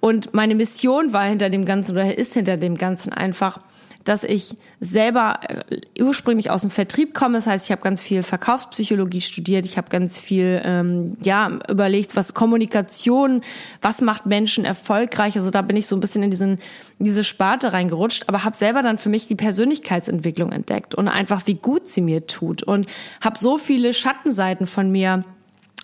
Und 0.00 0.34
meine 0.34 0.54
Mission 0.54 1.12
war 1.12 1.24
hinter 1.24 1.50
dem 1.50 1.64
Ganzen 1.64 1.92
oder 1.92 2.16
ist 2.16 2.34
hinter 2.34 2.56
dem 2.56 2.76
Ganzen 2.76 3.12
einfach, 3.12 3.60
dass 4.04 4.22
ich 4.22 4.56
selber 4.80 5.40
äh, 5.42 6.02
ursprünglich 6.02 6.50
aus 6.50 6.60
dem 6.60 6.70
Vertrieb 6.70 7.14
komme. 7.14 7.38
Das 7.38 7.46
heißt, 7.46 7.66
ich 7.66 7.72
habe 7.72 7.82
ganz 7.82 8.00
viel 8.00 8.22
Verkaufspsychologie 8.22 9.22
studiert. 9.22 9.66
Ich 9.66 9.76
habe 9.76 9.88
ganz 9.88 10.18
viel 10.18 10.60
ähm, 10.64 11.16
ja 11.22 11.58
überlegt, 11.68 12.14
was 12.16 12.34
Kommunikation, 12.34 13.40
was 13.80 14.00
macht 14.00 14.26
Menschen 14.26 14.64
erfolgreich. 14.64 15.36
Also 15.36 15.50
da 15.50 15.62
bin 15.62 15.76
ich 15.76 15.86
so 15.86 15.96
ein 15.96 16.00
bisschen 16.00 16.22
in 16.22 16.30
diesen 16.30 16.58
in 16.98 17.06
diese 17.06 17.24
Sparte 17.24 17.72
reingerutscht, 17.72 18.24
aber 18.28 18.44
habe 18.44 18.56
selber 18.56 18.82
dann 18.82 18.98
für 18.98 19.08
mich 19.08 19.26
die 19.26 19.34
Persönlichkeitsentwicklung 19.34 20.52
entdeckt 20.52 20.94
und 20.94 21.08
einfach 21.08 21.46
wie 21.46 21.54
gut 21.54 21.88
sie 21.88 22.00
mir 22.00 22.26
tut 22.26 22.62
und 22.62 22.86
habe 23.20 23.38
so 23.38 23.58
viele 23.58 23.92
Schattenseiten 23.92 24.66
von 24.66 24.90
mir 24.90 25.24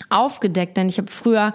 aufgedeckt, 0.09 0.77
denn 0.77 0.89
ich 0.89 0.99
habe 0.99 1.11
früher 1.11 1.53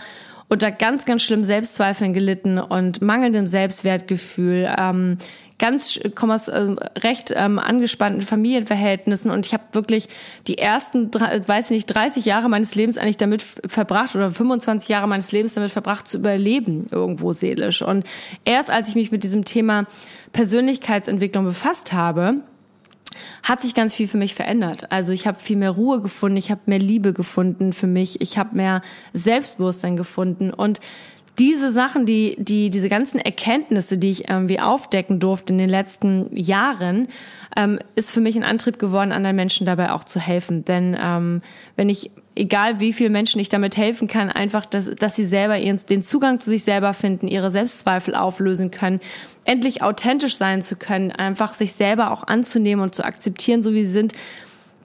unter 0.47 0.71
ganz, 0.71 1.05
ganz 1.05 1.23
schlimmen 1.23 1.43
Selbstzweifeln 1.43 2.13
gelitten 2.13 2.59
und 2.59 3.01
mangelndem 3.01 3.47
Selbstwertgefühl, 3.47 4.71
ähm, 4.77 5.17
ganz 5.57 5.99
komme 6.15 6.35
aus 6.35 6.47
äh, 6.47 6.75
recht 6.97 7.33
ähm, 7.35 7.59
angespannten 7.59 8.21
Familienverhältnissen 8.21 9.31
und 9.31 9.45
ich 9.45 9.53
habe 9.53 9.63
wirklich 9.71 10.09
die 10.47 10.57
ersten, 10.57 11.13
weiß 11.13 11.69
nicht, 11.69 11.87
30 11.87 12.25
Jahre 12.25 12.49
meines 12.49 12.75
Lebens 12.75 12.97
eigentlich 12.97 13.17
damit 13.17 13.41
verbracht 13.41 14.15
oder 14.15 14.29
25 14.29 14.89
Jahre 14.89 15.07
meines 15.07 15.31
Lebens 15.31 15.53
damit 15.53 15.71
verbracht 15.71 16.07
zu 16.07 16.17
überleben 16.17 16.87
irgendwo 16.91 17.31
seelisch. 17.31 17.81
Und 17.81 18.05
erst 18.43 18.69
als 18.69 18.89
ich 18.89 18.95
mich 18.95 19.11
mit 19.11 19.23
diesem 19.23 19.45
Thema 19.45 19.85
Persönlichkeitsentwicklung 20.33 21.45
befasst 21.45 21.93
habe, 21.93 22.41
hat 23.43 23.61
sich 23.61 23.73
ganz 23.73 23.93
viel 23.93 24.07
für 24.07 24.17
mich 24.17 24.35
verändert. 24.35 24.91
Also 24.91 25.13
ich 25.13 25.25
habe 25.27 25.39
viel 25.39 25.57
mehr 25.57 25.71
Ruhe 25.71 26.01
gefunden, 26.01 26.37
ich 26.37 26.51
habe 26.51 26.61
mehr 26.65 26.79
Liebe 26.79 27.13
gefunden 27.13 27.71
für 27.71 27.87
mich, 27.87 28.19
ich 28.19 28.37
habe 28.37 28.55
mehr 28.55 28.81
Selbstbewusstsein 29.13 29.95
gefunden 29.95 30.51
und 30.51 30.81
diese 31.37 31.71
Sachen, 31.71 32.05
die, 32.05 32.35
die, 32.39 32.69
diese 32.69 32.89
ganzen 32.89 33.19
Erkenntnisse, 33.19 33.97
die 33.97 34.11
ich 34.11 34.29
irgendwie 34.29 34.59
aufdecken 34.59 35.19
durfte 35.19 35.53
in 35.53 35.59
den 35.59 35.69
letzten 35.69 36.35
Jahren, 36.35 37.07
ähm, 37.57 37.79
ist 37.95 38.11
für 38.11 38.21
mich 38.21 38.35
ein 38.35 38.43
Antrieb 38.43 38.79
geworden, 38.79 39.11
anderen 39.11 39.35
Menschen 39.35 39.65
dabei 39.65 39.91
auch 39.91 40.03
zu 40.03 40.19
helfen. 40.19 40.65
Denn 40.65 40.97
ähm, 40.99 41.41
wenn 41.75 41.89
ich, 41.89 42.11
egal 42.35 42.79
wie 42.79 42.93
viele 42.93 43.09
Menschen 43.09 43.39
ich 43.39 43.49
damit 43.49 43.77
helfen 43.77 44.07
kann, 44.07 44.29
einfach, 44.29 44.65
dass, 44.65 44.89
dass 44.95 45.15
sie 45.15 45.25
selber 45.25 45.57
ihren, 45.57 45.79
den 45.89 46.01
Zugang 46.01 46.39
zu 46.39 46.49
sich 46.49 46.63
selber 46.63 46.93
finden, 46.93 47.27
ihre 47.27 47.51
Selbstzweifel 47.51 48.15
auflösen 48.15 48.71
können, 48.71 48.99
endlich 49.45 49.81
authentisch 49.81 50.35
sein 50.35 50.61
zu 50.61 50.75
können, 50.75 51.11
einfach 51.11 51.53
sich 51.53 51.73
selber 51.73 52.11
auch 52.11 52.25
anzunehmen 52.27 52.83
und 52.83 52.95
zu 52.95 53.03
akzeptieren, 53.03 53.63
so 53.63 53.73
wie 53.73 53.85
sie 53.85 53.91
sind, 53.91 54.13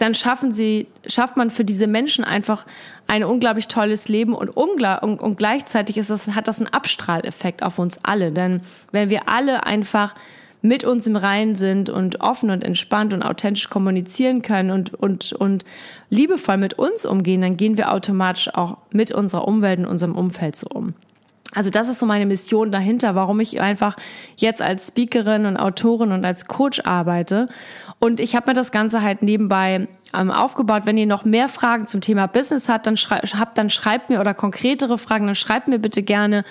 dann 0.01 0.15
schaffen 0.15 0.51
sie, 0.51 0.87
schafft 1.07 1.37
man 1.37 1.51
für 1.51 1.65
diese 1.65 1.87
Menschen 1.87 2.25
einfach 2.25 2.65
ein 3.07 3.23
unglaublich 3.23 3.69
tolles 3.69 4.09
Leben 4.09 4.35
und, 4.35 4.49
und, 4.49 5.21
und 5.21 5.37
gleichzeitig 5.37 5.99
ist 5.99 6.09
das, 6.09 6.29
hat 6.29 6.49
das 6.49 6.59
einen 6.59 6.73
Abstrahleffekt 6.73 7.63
auf 7.63 7.79
uns 7.79 8.03
alle. 8.03 8.33
Denn 8.33 8.63
wenn 8.93 9.11
wir 9.11 9.29
alle 9.29 9.67
einfach 9.67 10.15
mit 10.63 10.85
uns 10.85 11.07
im 11.07 11.17
Reinen 11.17 11.55
sind 11.55 11.91
und 11.91 12.21
offen 12.23 12.51
und 12.51 12.65
entspannt 12.65 13.13
und 13.13 13.23
authentisch 13.23 13.69
kommunizieren 13.69 14.41
können 14.41 14.71
und, 14.71 14.95
und, 14.95 15.35
und 15.35 15.65
liebevoll 16.09 16.57
mit 16.57 16.75
uns 16.75 17.05
umgehen, 17.05 17.43
dann 17.43 17.59
gehen 17.59 17.77
wir 17.77 17.93
automatisch 17.93 18.55
auch 18.55 18.79
mit 18.91 19.13
unserer 19.13 19.47
Umwelt 19.47 19.81
und 19.81 19.87
unserem 19.87 20.17
Umfeld 20.17 20.57
so 20.57 20.67
um. 20.73 20.95
Also 21.53 21.69
das 21.69 21.89
ist 21.89 21.99
so 21.99 22.07
meine 22.07 22.27
Mission 22.27 22.71
dahinter, 22.71 23.15
warum 23.17 23.41
ich 23.41 23.61
einfach 23.61 23.97
jetzt 24.37 24.63
als 24.63 24.89
Speakerin 24.89 25.47
und 25.47 25.57
Autorin 25.57 26.13
und 26.13 26.25
als 26.25 26.47
Coach 26.47 26.81
arbeite. 26.85 27.49
Und 28.01 28.19
ich 28.19 28.35
habe 28.35 28.51
mir 28.51 28.55
das 28.55 28.73
Ganze 28.73 29.03
halt 29.03 29.23
nebenbei 29.23 29.87
ähm, 30.15 30.31
aufgebaut. 30.31 30.83
Wenn 30.87 30.97
ihr 30.97 31.07
noch 31.07 31.25
mehr 31.25 31.51
Fragen 31.51 31.87
zum 31.87 32.01
Thema 32.01 32.27
Business 32.27 32.69
habt, 32.69 32.87
dann, 32.87 32.97
schrei 32.97 33.19
habt, 33.19 33.59
dann 33.59 33.69
schreibt 33.69 34.09
mir 34.09 34.21
oder 34.21 34.33
konkretere 34.33 34.97
Fragen, 34.97 35.27
dann 35.27 35.35
schreibt 35.35 35.69
mir 35.69 35.79
bitte 35.79 36.03
gerne 36.03 36.45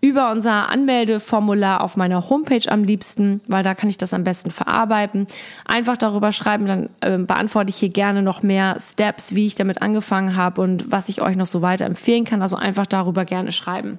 über 0.00 0.30
unser 0.30 0.68
Anmeldeformular 0.68 1.80
auf 1.80 1.96
meiner 1.96 2.28
Homepage 2.28 2.70
am 2.70 2.82
liebsten, 2.82 3.40
weil 3.46 3.62
da 3.62 3.74
kann 3.74 3.88
ich 3.88 3.98
das 3.98 4.14
am 4.14 4.24
besten 4.24 4.50
verarbeiten. 4.50 5.26
Einfach 5.64 5.96
darüber 5.96 6.32
schreiben, 6.32 6.66
dann 6.66 6.88
äh, 7.00 7.18
beantworte 7.18 7.70
ich 7.70 7.76
hier 7.76 7.88
gerne 7.88 8.22
noch 8.22 8.42
mehr 8.42 8.76
Steps, 8.80 9.34
wie 9.34 9.46
ich 9.46 9.54
damit 9.56 9.82
angefangen 9.82 10.36
habe 10.36 10.60
und 10.60 10.90
was 10.90 11.08
ich 11.08 11.20
euch 11.20 11.36
noch 11.36 11.46
so 11.46 11.62
weiter 11.62 11.84
empfehlen 11.84 12.24
kann. 12.24 12.42
Also 12.42 12.56
einfach 12.56 12.86
darüber 12.86 13.24
gerne 13.24 13.52
schreiben. 13.52 13.98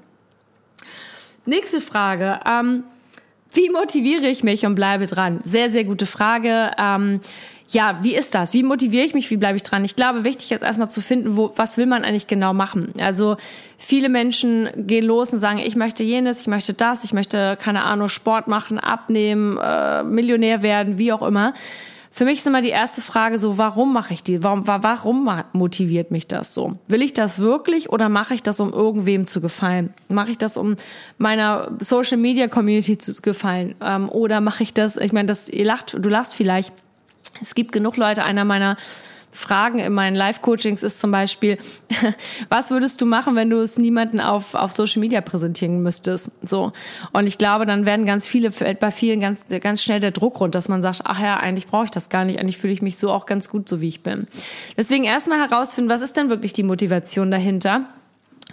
Nächste 1.45 1.81
Frage. 1.81 2.39
Ähm, 2.49 2.83
wie 3.53 3.69
motiviere 3.69 4.27
ich 4.27 4.43
mich 4.43 4.65
und 4.65 4.75
bleibe 4.75 5.05
dran? 5.05 5.39
Sehr, 5.43 5.69
sehr 5.69 5.83
gute 5.83 6.05
Frage. 6.05 6.71
Ähm, 6.77 7.21
ja, 7.69 7.99
wie 8.01 8.15
ist 8.15 8.35
das? 8.35 8.53
Wie 8.53 8.63
motiviere 8.63 9.05
ich 9.05 9.13
mich? 9.13 9.31
Wie 9.31 9.37
bleibe 9.37 9.55
ich 9.55 9.63
dran? 9.63 9.83
Ich 9.83 9.95
glaube, 9.95 10.23
wichtig 10.23 10.51
ist 10.51 10.63
erstmal 10.63 10.91
zu 10.91 11.01
finden, 11.01 11.37
wo, 11.37 11.51
was 11.55 11.77
will 11.77 11.85
man 11.85 12.03
eigentlich 12.03 12.27
genau 12.27 12.53
machen? 12.53 12.93
Also 12.99 13.37
viele 13.77 14.09
Menschen 14.09 14.69
gehen 14.75 15.05
los 15.05 15.33
und 15.33 15.39
sagen, 15.39 15.57
ich 15.59 15.75
möchte 15.75 16.03
jenes, 16.03 16.41
ich 16.41 16.47
möchte 16.47 16.73
das, 16.73 17.03
ich 17.03 17.13
möchte, 17.13 17.57
keine 17.59 17.83
Ahnung, 17.83 18.09
Sport 18.09 18.47
machen, 18.47 18.79
abnehmen, 18.79 19.57
äh, 19.57 20.03
Millionär 20.03 20.61
werden, 20.61 20.97
wie 20.97 21.11
auch 21.11 21.23
immer. 21.23 21.53
Für 22.15 22.25
mich 22.25 22.37
ist 22.37 22.47
immer 22.47 22.61
die 22.61 22.69
erste 22.69 23.01
Frage 23.01 23.39
so, 23.39 23.57
warum 23.57 23.91
mache 23.91 24.13
ich 24.13 24.21
die? 24.21 24.43
Warum, 24.43 24.67
warum 24.67 25.41
motiviert 25.51 26.11
mich 26.11 26.27
das 26.27 26.53
so? 26.53 26.73
Will 26.87 27.01
ich 27.01 27.13
das 27.13 27.39
wirklich 27.39 27.89
oder 27.89 28.07
mache 28.07 28.35
ich 28.35 28.43
das, 28.43 28.59
um 28.59 28.71
irgendwem 28.71 29.25
zu 29.25 29.41
gefallen? 29.41 29.95
Mache 30.09 30.29
ich 30.29 30.37
das, 30.37 30.55
um 30.55 30.75
meiner 31.17 31.71
Social 31.79 32.17
Media 32.17 32.47
Community 32.47 32.99
zu 32.99 33.19
gefallen? 33.19 33.73
Ähm, 33.81 34.09
oder 34.09 34.41
mache 34.41 34.61
ich 34.61 34.75
das, 34.75 34.95
ich 34.95 35.11
meine, 35.11 35.27
das, 35.27 35.49
ihr 35.49 35.65
lacht, 35.65 35.95
du 35.99 36.07
lachst 36.07 36.35
vielleicht. 36.35 36.71
Es 37.41 37.55
gibt 37.55 37.71
genug 37.71 37.97
Leute, 37.97 38.23
einer 38.23 38.45
meiner 38.45 38.77
Fragen 39.33 39.79
in 39.79 39.93
meinen 39.93 40.15
Live-Coachings 40.15 40.83
ist 40.83 40.99
zum 40.99 41.11
Beispiel, 41.11 41.57
was 42.49 42.69
würdest 42.69 43.01
du 43.01 43.05
machen, 43.05 43.35
wenn 43.35 43.49
du 43.49 43.57
es 43.57 43.77
niemanden 43.77 44.21
auf, 44.21 44.53
auf 44.53 44.71
Social 44.71 44.99
Media 44.99 45.21
präsentieren 45.21 45.81
müsstest? 45.81 46.31
So. 46.43 46.71
Und 47.11 47.25
ich 47.25 47.39
glaube, 47.39 47.65
dann 47.65 47.85
werden 47.85 48.05
ganz 48.05 48.27
viele, 48.27 48.51
bei 48.51 48.91
vielen 48.91 49.19
ganz, 49.19 49.45
ganz 49.61 49.81
schnell 49.81 49.99
der 49.99 50.11
Druck 50.11 50.39
rund, 50.39 50.53
dass 50.55 50.69
man 50.69 50.81
sagt, 50.81 51.01
ach 51.05 51.19
ja, 51.19 51.37
eigentlich 51.37 51.67
brauche 51.67 51.85
ich 51.85 51.91
das 51.91 52.09
gar 52.09 52.25
nicht, 52.25 52.39
eigentlich 52.39 52.57
fühle 52.57 52.73
ich 52.73 52.83
mich 52.83 52.97
so 52.97 53.11
auch 53.11 53.25
ganz 53.25 53.49
gut, 53.49 53.67
so 53.67 53.81
wie 53.81 53.89
ich 53.89 54.03
bin. 54.03 54.27
Deswegen 54.77 55.03
erstmal 55.03 55.39
herausfinden, 55.39 55.89
was 55.89 56.01
ist 56.01 56.15
denn 56.15 56.29
wirklich 56.29 56.53
die 56.53 56.63
Motivation 56.63 57.31
dahinter? 57.31 57.87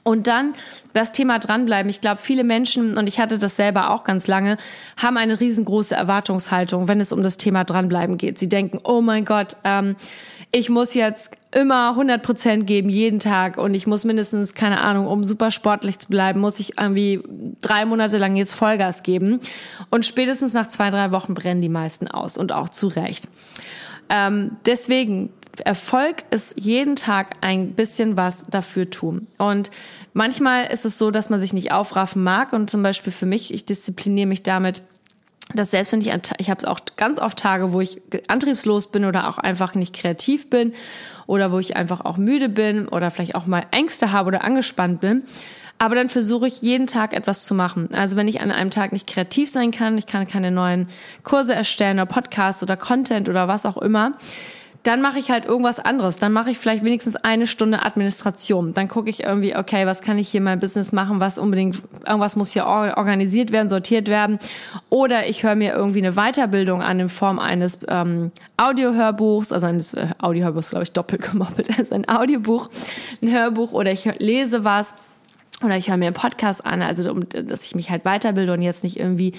Und 0.02 0.26
dann 0.26 0.54
das 0.92 1.12
Thema 1.12 1.38
dranbleiben. 1.38 1.90
Ich 1.90 2.00
glaube, 2.00 2.20
viele 2.22 2.42
Menschen, 2.42 2.96
und 2.96 3.06
ich 3.06 3.20
hatte 3.20 3.38
das 3.38 3.56
selber 3.56 3.90
auch 3.90 4.04
ganz 4.04 4.26
lange, 4.26 4.56
haben 4.96 5.16
eine 5.16 5.40
riesengroße 5.40 5.94
Erwartungshaltung, 5.94 6.88
wenn 6.88 7.00
es 7.00 7.12
um 7.12 7.22
das 7.22 7.36
Thema 7.36 7.64
dranbleiben 7.64 8.16
geht. 8.16 8.38
Sie 8.38 8.48
denken, 8.48 8.80
oh 8.82 9.00
mein 9.00 9.24
Gott, 9.24 9.56
ähm, 9.64 9.96
ich 10.52 10.68
muss 10.68 10.94
jetzt 10.94 11.36
immer 11.52 11.90
100 11.90 12.22
Prozent 12.22 12.66
geben, 12.66 12.88
jeden 12.88 13.20
Tag 13.20 13.56
und 13.56 13.74
ich 13.74 13.86
muss 13.86 14.04
mindestens, 14.04 14.54
keine 14.54 14.80
Ahnung, 14.80 15.06
um 15.06 15.22
super 15.22 15.50
sportlich 15.50 15.98
zu 15.98 16.08
bleiben, 16.08 16.40
muss 16.40 16.58
ich 16.58 16.78
irgendwie 16.78 17.22
drei 17.60 17.84
Monate 17.84 18.18
lang 18.18 18.34
jetzt 18.36 18.54
Vollgas 18.54 19.02
geben. 19.02 19.40
Und 19.90 20.06
spätestens 20.06 20.52
nach 20.52 20.66
zwei, 20.66 20.90
drei 20.90 21.12
Wochen 21.12 21.34
brennen 21.34 21.60
die 21.60 21.68
meisten 21.68 22.08
aus 22.08 22.36
und 22.36 22.52
auch 22.52 22.68
zu 22.68 22.88
Recht. 22.88 23.28
Ähm, 24.08 24.56
deswegen, 24.66 25.32
Erfolg 25.64 26.24
ist 26.30 26.58
jeden 26.58 26.96
Tag 26.96 27.36
ein 27.42 27.74
bisschen 27.74 28.16
was 28.16 28.44
dafür 28.44 28.90
tun. 28.90 29.28
Und 29.38 29.70
manchmal 30.14 30.66
ist 30.66 30.84
es 30.84 30.98
so, 30.98 31.10
dass 31.10 31.30
man 31.30 31.40
sich 31.40 31.52
nicht 31.52 31.70
aufraffen 31.70 32.22
mag. 32.24 32.52
Und 32.52 32.70
zum 32.70 32.82
Beispiel 32.82 33.12
für 33.12 33.26
mich, 33.26 33.54
ich 33.54 33.66
diszipliniere 33.66 34.26
mich 34.26 34.42
damit, 34.42 34.82
dass 35.54 35.70
selbst 35.70 35.92
wenn 35.92 36.00
ich, 36.00 36.12
ich 36.38 36.50
habe 36.50 36.68
auch 36.68 36.80
ganz 36.96 37.18
oft 37.18 37.38
Tage, 37.38 37.72
wo 37.72 37.80
ich 37.80 38.00
antriebslos 38.28 38.90
bin 38.90 39.04
oder 39.04 39.28
auch 39.28 39.38
einfach 39.38 39.74
nicht 39.74 39.94
kreativ 39.94 40.50
bin 40.50 40.72
oder 41.26 41.52
wo 41.52 41.58
ich 41.58 41.76
einfach 41.76 42.04
auch 42.04 42.16
müde 42.16 42.48
bin 42.48 42.88
oder 42.88 43.10
vielleicht 43.10 43.34
auch 43.34 43.46
mal 43.46 43.64
Ängste 43.70 44.12
habe 44.12 44.28
oder 44.28 44.44
angespannt 44.44 45.00
bin. 45.00 45.24
Aber 45.78 45.94
dann 45.94 46.10
versuche 46.10 46.46
ich 46.46 46.60
jeden 46.60 46.86
Tag 46.86 47.14
etwas 47.14 47.44
zu 47.44 47.54
machen. 47.54 47.88
Also 47.94 48.16
wenn 48.16 48.28
ich 48.28 48.42
an 48.42 48.50
einem 48.50 48.70
Tag 48.70 48.92
nicht 48.92 49.06
kreativ 49.06 49.48
sein 49.48 49.70
kann, 49.70 49.96
ich 49.96 50.06
kann 50.06 50.28
keine 50.28 50.50
neuen 50.50 50.88
Kurse 51.22 51.54
erstellen 51.54 51.98
oder 51.98 52.06
Podcasts 52.06 52.62
oder 52.62 52.76
Content 52.76 53.30
oder 53.30 53.48
was 53.48 53.64
auch 53.64 53.78
immer, 53.78 54.12
dann 54.82 55.02
mache 55.02 55.18
ich 55.18 55.30
halt 55.30 55.44
irgendwas 55.44 55.78
anderes. 55.78 56.18
Dann 56.18 56.32
mache 56.32 56.50
ich 56.50 56.58
vielleicht 56.58 56.84
wenigstens 56.84 57.16
eine 57.16 57.46
Stunde 57.46 57.84
Administration. 57.84 58.72
Dann 58.72 58.88
gucke 58.88 59.10
ich 59.10 59.24
irgendwie, 59.24 59.54
okay, 59.54 59.84
was 59.86 60.00
kann 60.00 60.18
ich 60.18 60.30
hier 60.30 60.38
in 60.38 60.44
meinem 60.44 60.60
Business 60.60 60.92
machen, 60.92 61.20
was 61.20 61.36
unbedingt, 61.36 61.82
irgendwas 62.06 62.36
muss 62.36 62.52
hier 62.52 62.66
organisiert 62.66 63.52
werden, 63.52 63.68
sortiert 63.68 64.08
werden. 64.08 64.38
Oder 64.88 65.26
ich 65.26 65.42
höre 65.42 65.54
mir 65.54 65.74
irgendwie 65.74 66.04
eine 66.04 66.12
Weiterbildung 66.12 66.82
an 66.82 66.98
in 66.98 67.08
Form 67.10 67.38
eines 67.38 67.80
ähm, 67.88 68.32
Audiohörbuchs, 68.56 69.52
also 69.52 69.66
eines 69.66 69.92
äh, 69.92 70.08
Audiohörbuchs, 70.18 70.70
glaube 70.70 70.84
ich, 70.84 70.92
doppelt 70.92 71.22
gemoppelt, 71.30 71.68
also 71.78 71.94
ein 71.94 72.08
Audiobuch, 72.08 72.70
ein 73.22 73.30
Hörbuch 73.30 73.72
oder 73.72 73.92
ich 73.92 74.06
lese 74.18 74.64
was 74.64 74.94
oder 75.62 75.76
ich 75.76 75.90
höre 75.90 75.98
mir 75.98 76.06
einen 76.06 76.14
Podcast 76.14 76.64
an, 76.64 76.80
also 76.80 77.10
um, 77.10 77.28
dass 77.28 77.66
ich 77.66 77.74
mich 77.74 77.90
halt 77.90 78.06
weiterbilde 78.06 78.52
und 78.54 78.62
jetzt 78.62 78.82
nicht 78.82 78.98
irgendwie 78.98 79.34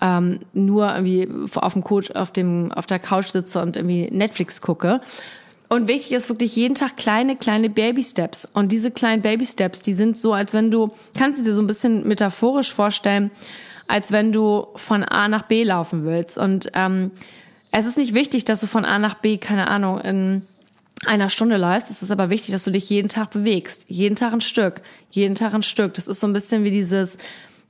ähm, 0.00 0.40
nur 0.52 0.92
irgendwie 0.94 1.28
auf 1.54 1.72
dem 1.72 1.84
Coach, 1.84 2.10
auf 2.12 2.30
dem, 2.30 2.72
auf 2.72 2.86
der 2.86 2.98
Couch 2.98 3.28
sitze 3.28 3.60
und 3.62 3.76
irgendwie 3.76 4.08
Netflix 4.10 4.60
gucke. 4.60 5.00
Und 5.68 5.88
wichtig 5.88 6.12
ist 6.12 6.28
wirklich 6.28 6.54
jeden 6.54 6.74
Tag 6.74 6.96
kleine, 6.96 7.36
kleine 7.36 7.68
Baby-Steps. 7.68 8.48
Und 8.52 8.70
diese 8.70 8.90
kleinen 8.90 9.22
Baby-Steps, 9.22 9.82
die 9.82 9.94
sind 9.94 10.18
so, 10.18 10.32
als 10.32 10.54
wenn 10.54 10.70
du, 10.70 10.92
kannst 11.18 11.40
du 11.40 11.44
dir 11.44 11.54
so 11.54 11.62
ein 11.62 11.66
bisschen 11.66 12.06
metaphorisch 12.06 12.72
vorstellen, 12.72 13.30
als 13.88 14.12
wenn 14.12 14.32
du 14.32 14.68
von 14.76 15.02
A 15.02 15.28
nach 15.28 15.42
B 15.42 15.64
laufen 15.64 16.04
willst. 16.04 16.38
Und 16.38 16.70
ähm, 16.74 17.10
es 17.72 17.86
ist 17.86 17.98
nicht 17.98 18.14
wichtig, 18.14 18.44
dass 18.44 18.60
du 18.60 18.66
von 18.66 18.84
A 18.84 18.98
nach 18.98 19.14
B, 19.14 19.38
keine 19.38 19.68
Ahnung, 19.68 20.00
in 20.00 20.42
einer 21.04 21.28
Stunde 21.28 21.56
läufst. 21.56 21.90
Es 21.90 22.02
ist 22.02 22.10
aber 22.10 22.30
wichtig, 22.30 22.52
dass 22.52 22.64
du 22.64 22.70
dich 22.70 22.88
jeden 22.88 23.08
Tag 23.08 23.30
bewegst. 23.30 23.84
Jeden 23.88 24.14
Tag 24.14 24.32
ein 24.32 24.40
Stück. 24.40 24.82
Jeden 25.10 25.34
Tag 25.34 25.52
ein 25.52 25.62
Stück. 25.62 25.94
Das 25.94 26.06
ist 26.06 26.20
so 26.20 26.26
ein 26.28 26.32
bisschen 26.32 26.64
wie 26.64 26.70
dieses, 26.70 27.18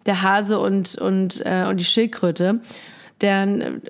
der 0.06 0.22
Hase 0.22 0.58
und, 0.58 0.96
und, 0.96 1.44
äh, 1.44 1.66
und 1.68 1.78
die 1.78 1.84
Schildkröte. 1.84 2.60
Denn 3.22 3.80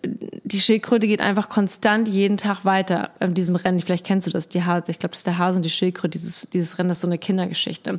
die 0.44 0.60
Schildkröte 0.60 1.08
geht 1.08 1.20
einfach 1.20 1.48
konstant 1.48 2.06
jeden 2.06 2.36
Tag 2.36 2.64
weiter 2.64 3.10
in 3.18 3.34
diesem 3.34 3.56
Rennen. 3.56 3.80
Vielleicht 3.80 4.06
kennst 4.06 4.28
du 4.28 4.30
das, 4.30 4.48
die 4.48 4.62
Hase. 4.62 4.84
Ich 4.88 5.00
glaube, 5.00 5.12
das 5.12 5.20
ist 5.20 5.26
der 5.26 5.38
Hase 5.38 5.56
und 5.56 5.64
die 5.64 5.70
Schildkröte. 5.70 6.16
Dieses, 6.16 6.48
dieses 6.50 6.78
Rennen 6.78 6.90
das 6.90 6.98
ist 6.98 7.02
so 7.02 7.08
eine 7.08 7.18
Kindergeschichte. 7.18 7.98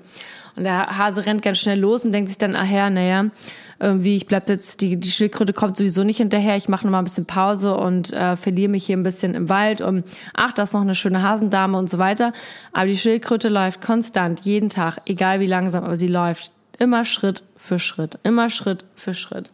Und 0.56 0.64
der 0.64 0.98
Hase 0.98 1.26
rennt 1.26 1.42
ganz 1.42 1.58
schnell 1.58 1.80
los 1.80 2.06
und 2.06 2.14
denkt 2.14 2.30
sich 2.30 2.38
dann, 2.38 2.56
ach 2.56 2.70
ja, 2.70 2.90
naja, 2.90 3.26
irgendwie, 3.80 4.16
ich 4.16 4.26
bleib 4.26 4.48
jetzt, 4.48 4.80
die, 4.80 4.96
die 4.96 5.12
Schildkröte 5.12 5.52
kommt 5.52 5.76
sowieso 5.76 6.06
nicht 6.06 6.18
hinterher. 6.18 6.56
Ich 6.56 6.70
mache 6.70 6.86
noch 6.86 6.92
mal 6.92 7.00
ein 7.00 7.04
bisschen 7.04 7.26
Pause 7.26 7.76
und 7.76 8.14
äh, 8.14 8.38
verliere 8.38 8.70
mich 8.70 8.86
hier 8.86 8.96
ein 8.96 9.04
bisschen 9.04 9.36
im 9.36 9.50
Wald. 9.50 9.82
Und 9.82 10.06
ach, 10.34 10.54
da 10.54 10.64
ist 10.64 10.74
noch 10.74 10.82
eine 10.82 10.96
schöne 10.96 11.24
Hasendame 11.24 11.78
und 11.78 11.90
so 11.90 11.98
weiter. 11.98 12.32
Aber 12.72 12.88
die 12.88 12.98
Schildkröte 12.98 13.50
läuft 13.50 13.82
konstant, 13.82 14.42
jeden 14.46 14.70
Tag, 14.70 15.00
egal 15.06 15.42
wie 15.42 15.48
langsam, 15.48 15.84
aber 15.84 15.98
sie 15.98 16.08
läuft 16.08 16.54
Immer 16.80 17.06
Schritt 17.06 17.44
für 17.56 17.80
Schritt, 17.80 18.20
immer 18.24 18.50
Schritt 18.50 18.86
für 18.96 19.14
Schritt. 19.14 19.50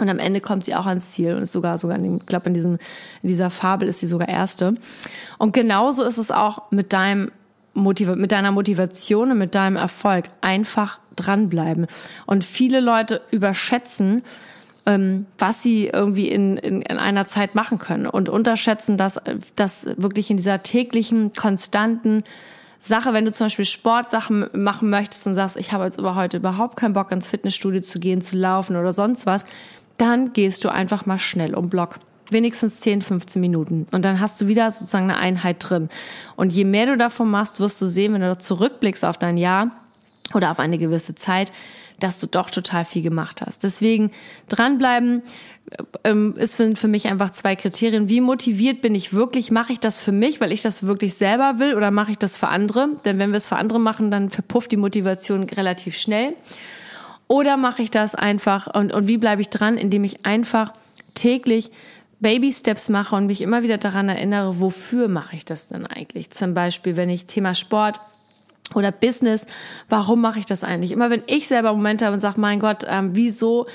Und 0.00 0.08
am 0.08 0.18
Ende 0.18 0.40
kommt 0.40 0.64
sie 0.64 0.74
auch 0.74 0.86
ans 0.86 1.12
Ziel 1.12 1.34
und 1.34 1.42
ist 1.42 1.52
sogar, 1.52 1.78
sogar, 1.78 1.98
ich 1.98 2.26
glaube, 2.26 2.46
in 2.48 2.54
diesem, 2.54 2.78
in 3.22 3.28
dieser 3.28 3.50
Fabel 3.50 3.88
ist 3.88 4.00
sie 4.00 4.06
sogar 4.06 4.28
erste. 4.28 4.74
Und 5.38 5.52
genauso 5.52 6.02
ist 6.02 6.18
es 6.18 6.30
auch 6.30 6.70
mit 6.70 6.92
deinem 6.92 7.30
Motiv 7.74 8.08
mit 8.14 8.30
deiner 8.32 8.52
Motivation 8.52 9.32
und 9.32 9.38
mit 9.38 9.54
deinem 9.54 9.76
Erfolg. 9.76 10.26
Einfach 10.40 11.00
dranbleiben. 11.16 11.86
Und 12.26 12.44
viele 12.44 12.80
Leute 12.80 13.20
überschätzen, 13.30 14.22
ähm, 14.86 15.26
was 15.38 15.62
sie 15.62 15.88
irgendwie 15.88 16.28
in, 16.28 16.56
in, 16.56 16.82
in 16.82 16.98
einer 16.98 17.26
Zeit 17.26 17.54
machen 17.54 17.78
können 17.78 18.06
und 18.06 18.28
unterschätzen, 18.28 18.96
dass, 18.96 19.20
dass 19.56 19.86
wirklich 19.96 20.30
in 20.30 20.36
dieser 20.36 20.62
täglichen, 20.62 21.32
konstanten 21.32 22.24
Sache, 22.86 23.14
wenn 23.14 23.24
du 23.24 23.32
zum 23.32 23.46
Beispiel 23.46 23.64
Sportsachen 23.64 24.46
machen 24.52 24.90
möchtest 24.90 25.26
und 25.26 25.34
sagst, 25.34 25.56
ich 25.56 25.72
habe 25.72 25.84
jetzt 25.84 25.98
aber 25.98 26.16
heute 26.16 26.36
überhaupt 26.36 26.76
keinen 26.76 26.92
Bock 26.92 27.10
ins 27.12 27.26
Fitnessstudio 27.26 27.80
zu 27.80 27.98
gehen, 27.98 28.20
zu 28.20 28.36
laufen 28.36 28.76
oder 28.76 28.92
sonst 28.92 29.24
was, 29.24 29.44
dann 29.96 30.34
gehst 30.34 30.64
du 30.64 30.68
einfach 30.68 31.06
mal 31.06 31.18
schnell 31.18 31.54
um 31.54 31.70
Block. 31.70 31.96
Wenigstens 32.30 32.80
10, 32.80 33.00
15 33.00 33.40
Minuten. 33.40 33.86
Und 33.92 34.04
dann 34.04 34.20
hast 34.20 34.38
du 34.40 34.48
wieder 34.48 34.70
sozusagen 34.70 35.10
eine 35.10 35.18
Einheit 35.18 35.56
drin. 35.60 35.88
Und 36.36 36.52
je 36.52 36.64
mehr 36.64 36.86
du 36.86 36.98
davon 36.98 37.30
machst, 37.30 37.58
wirst 37.58 37.80
du 37.80 37.86
sehen, 37.86 38.12
wenn 38.12 38.20
du 38.20 38.36
zurückblickst 38.36 39.04
auf 39.04 39.16
dein 39.16 39.38
Jahr 39.38 39.70
oder 40.34 40.50
auf 40.50 40.58
eine 40.58 40.76
gewisse 40.76 41.14
Zeit, 41.14 41.52
dass 42.00 42.20
du 42.20 42.26
doch 42.26 42.50
total 42.50 42.84
viel 42.84 43.02
gemacht 43.02 43.42
hast. 43.42 43.62
Deswegen 43.62 44.10
dranbleiben 44.48 45.22
ähm, 46.02 46.34
ist 46.36 46.56
für, 46.56 46.76
für 46.76 46.88
mich 46.88 47.08
einfach 47.08 47.30
zwei 47.30 47.56
Kriterien. 47.56 48.08
Wie 48.08 48.20
motiviert 48.20 48.82
bin 48.82 48.94
ich 48.94 49.12
wirklich? 49.12 49.50
Mache 49.50 49.72
ich 49.72 49.80
das 49.80 50.00
für 50.00 50.12
mich, 50.12 50.40
weil 50.40 50.52
ich 50.52 50.62
das 50.62 50.84
wirklich 50.84 51.14
selber 51.14 51.58
will 51.58 51.74
oder 51.74 51.90
mache 51.90 52.10
ich 52.10 52.18
das 52.18 52.36
für 52.36 52.48
andere? 52.48 52.88
Denn 53.04 53.18
wenn 53.18 53.30
wir 53.30 53.36
es 53.36 53.46
für 53.46 53.56
andere 53.56 53.80
machen, 53.80 54.10
dann 54.10 54.30
verpufft 54.30 54.72
die 54.72 54.76
Motivation 54.76 55.44
relativ 55.44 55.96
schnell. 55.96 56.34
Oder 57.26 57.56
mache 57.56 57.82
ich 57.82 57.90
das 57.90 58.14
einfach 58.14 58.72
und, 58.74 58.92
und 58.92 59.08
wie 59.08 59.16
bleibe 59.16 59.40
ich 59.40 59.48
dran, 59.48 59.78
indem 59.78 60.04
ich 60.04 60.26
einfach 60.26 60.72
täglich 61.14 61.70
Baby 62.20 62.52
Steps 62.52 62.88
mache 62.88 63.16
und 63.16 63.26
mich 63.26 63.40
immer 63.40 63.62
wieder 63.62 63.78
daran 63.78 64.08
erinnere, 64.08 64.60
wofür 64.60 65.08
mache 65.08 65.36
ich 65.36 65.44
das 65.44 65.68
denn 65.68 65.86
eigentlich? 65.86 66.30
Zum 66.30 66.54
Beispiel, 66.54 66.96
wenn 66.96 67.10
ich 67.10 67.26
Thema 67.26 67.54
Sport 67.54 68.00
oder 68.72 68.92
Business, 68.92 69.46
warum 69.88 70.20
mache 70.20 70.38
ich 70.38 70.46
das 70.46 70.64
eigentlich? 70.64 70.92
Immer 70.92 71.10
wenn 71.10 71.22
ich 71.26 71.48
selber 71.48 71.72
Momente 71.72 72.06
habe 72.06 72.14
und 72.14 72.20
sage, 72.20 72.40
mein 72.40 72.60
Gott, 72.60 72.84
ähm, 72.88 73.14
wieso 73.14 73.66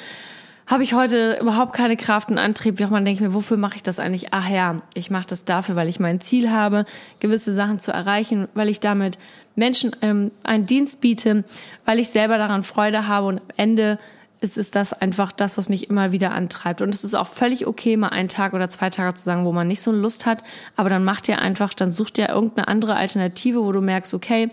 habe 0.69 0.84
ich 0.84 0.93
heute 0.93 1.39
überhaupt 1.41 1.74
keine 1.74 1.98
Kraft 1.98 2.29
und 2.29 2.38
Antrieb, 2.38 2.77
wie 2.77 2.86
auch 2.86 2.91
man 2.91 3.03
denkt 3.03 3.22
mir, 3.22 3.34
wofür 3.34 3.58
mache 3.58 3.75
ich 3.75 3.84
das 3.84 4.00
eigentlich? 4.00 4.27
Ach 4.31 4.48
ja, 4.50 4.81
ich 4.93 5.10
mache 5.10 5.25
das 5.27 5.43
dafür, 5.43 5.75
weil 5.75 5.89
ich 5.89 6.00
mein 6.00 6.22
Ziel 6.22 6.51
habe, 6.51 6.86
gewisse 7.19 7.55
Sachen 7.55 7.79
zu 7.79 7.91
erreichen, 7.91 8.48
weil 8.53 8.69
ich 8.69 8.79
damit 8.79 9.17
Menschen 9.55 9.96
ähm, 10.01 10.31
einen 10.43 10.67
Dienst 10.67 11.01
biete, 11.01 11.43
weil 11.86 11.98
ich 11.98 12.10
selber 12.10 12.38
daran 12.38 12.63
Freude 12.63 13.08
habe 13.08 13.27
und 13.27 13.39
am 13.39 13.48
Ende 13.58 14.00
ist, 14.41 14.58
ist 14.58 14.75
das 14.75 14.93
einfach 14.93 15.31
das, 15.31 15.58
was 15.58 15.69
mich 15.69 15.89
immer 15.89 16.12
wieder 16.12 16.31
antreibt. 16.31 16.81
Und 16.81 16.93
es 16.93 17.03
ist 17.03 17.15
auch 17.15 17.27
völlig 17.27 17.67
okay, 17.67 17.98
mal 17.98 18.10
einen 18.10 18.29
Tag 18.29 18.53
oder 18.53 18.69
zwei 18.69 18.89
Tage 18.89 19.15
zu 19.15 19.24
sagen, 19.24 19.46
wo 19.46 19.51
man 19.51 19.67
nicht 19.67 19.81
so 19.81 19.91
Lust 19.91 20.25
hat, 20.25 20.43
aber 20.75 20.89
dann 20.89 21.03
macht 21.03 21.27
ihr 21.27 21.39
einfach, 21.39 21.74
dann 21.74 21.91
sucht 21.91 22.17
ihr 22.17 22.29
irgendeine 22.29 22.67
andere 22.67 22.96
Alternative, 22.96 23.63
wo 23.63 23.72
du 23.72 23.81
merkst, 23.81 24.13
okay, 24.13 24.50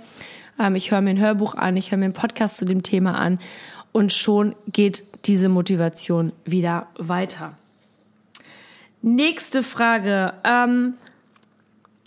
ähm, 0.59 0.75
ich 0.75 0.91
höre 0.91 1.01
mir 1.01 1.11
ein 1.11 1.21
Hörbuch 1.21 1.55
an, 1.55 1.77
ich 1.77 1.91
höre 1.91 1.99
mir 1.99 2.07
einen 2.07 2.15
Podcast 2.15 2.57
zu 2.57 2.65
dem 2.65 2.83
Thema 2.83 3.17
an 3.17 3.39
und 3.93 4.13
schon 4.13 4.55
geht 4.67 5.05
diese 5.25 5.49
Motivation 5.49 6.33
wieder 6.45 6.89
weiter. 6.99 7.55
Nächste 9.03 9.63
Frage. 9.63 10.33
Ähm, 10.45 10.95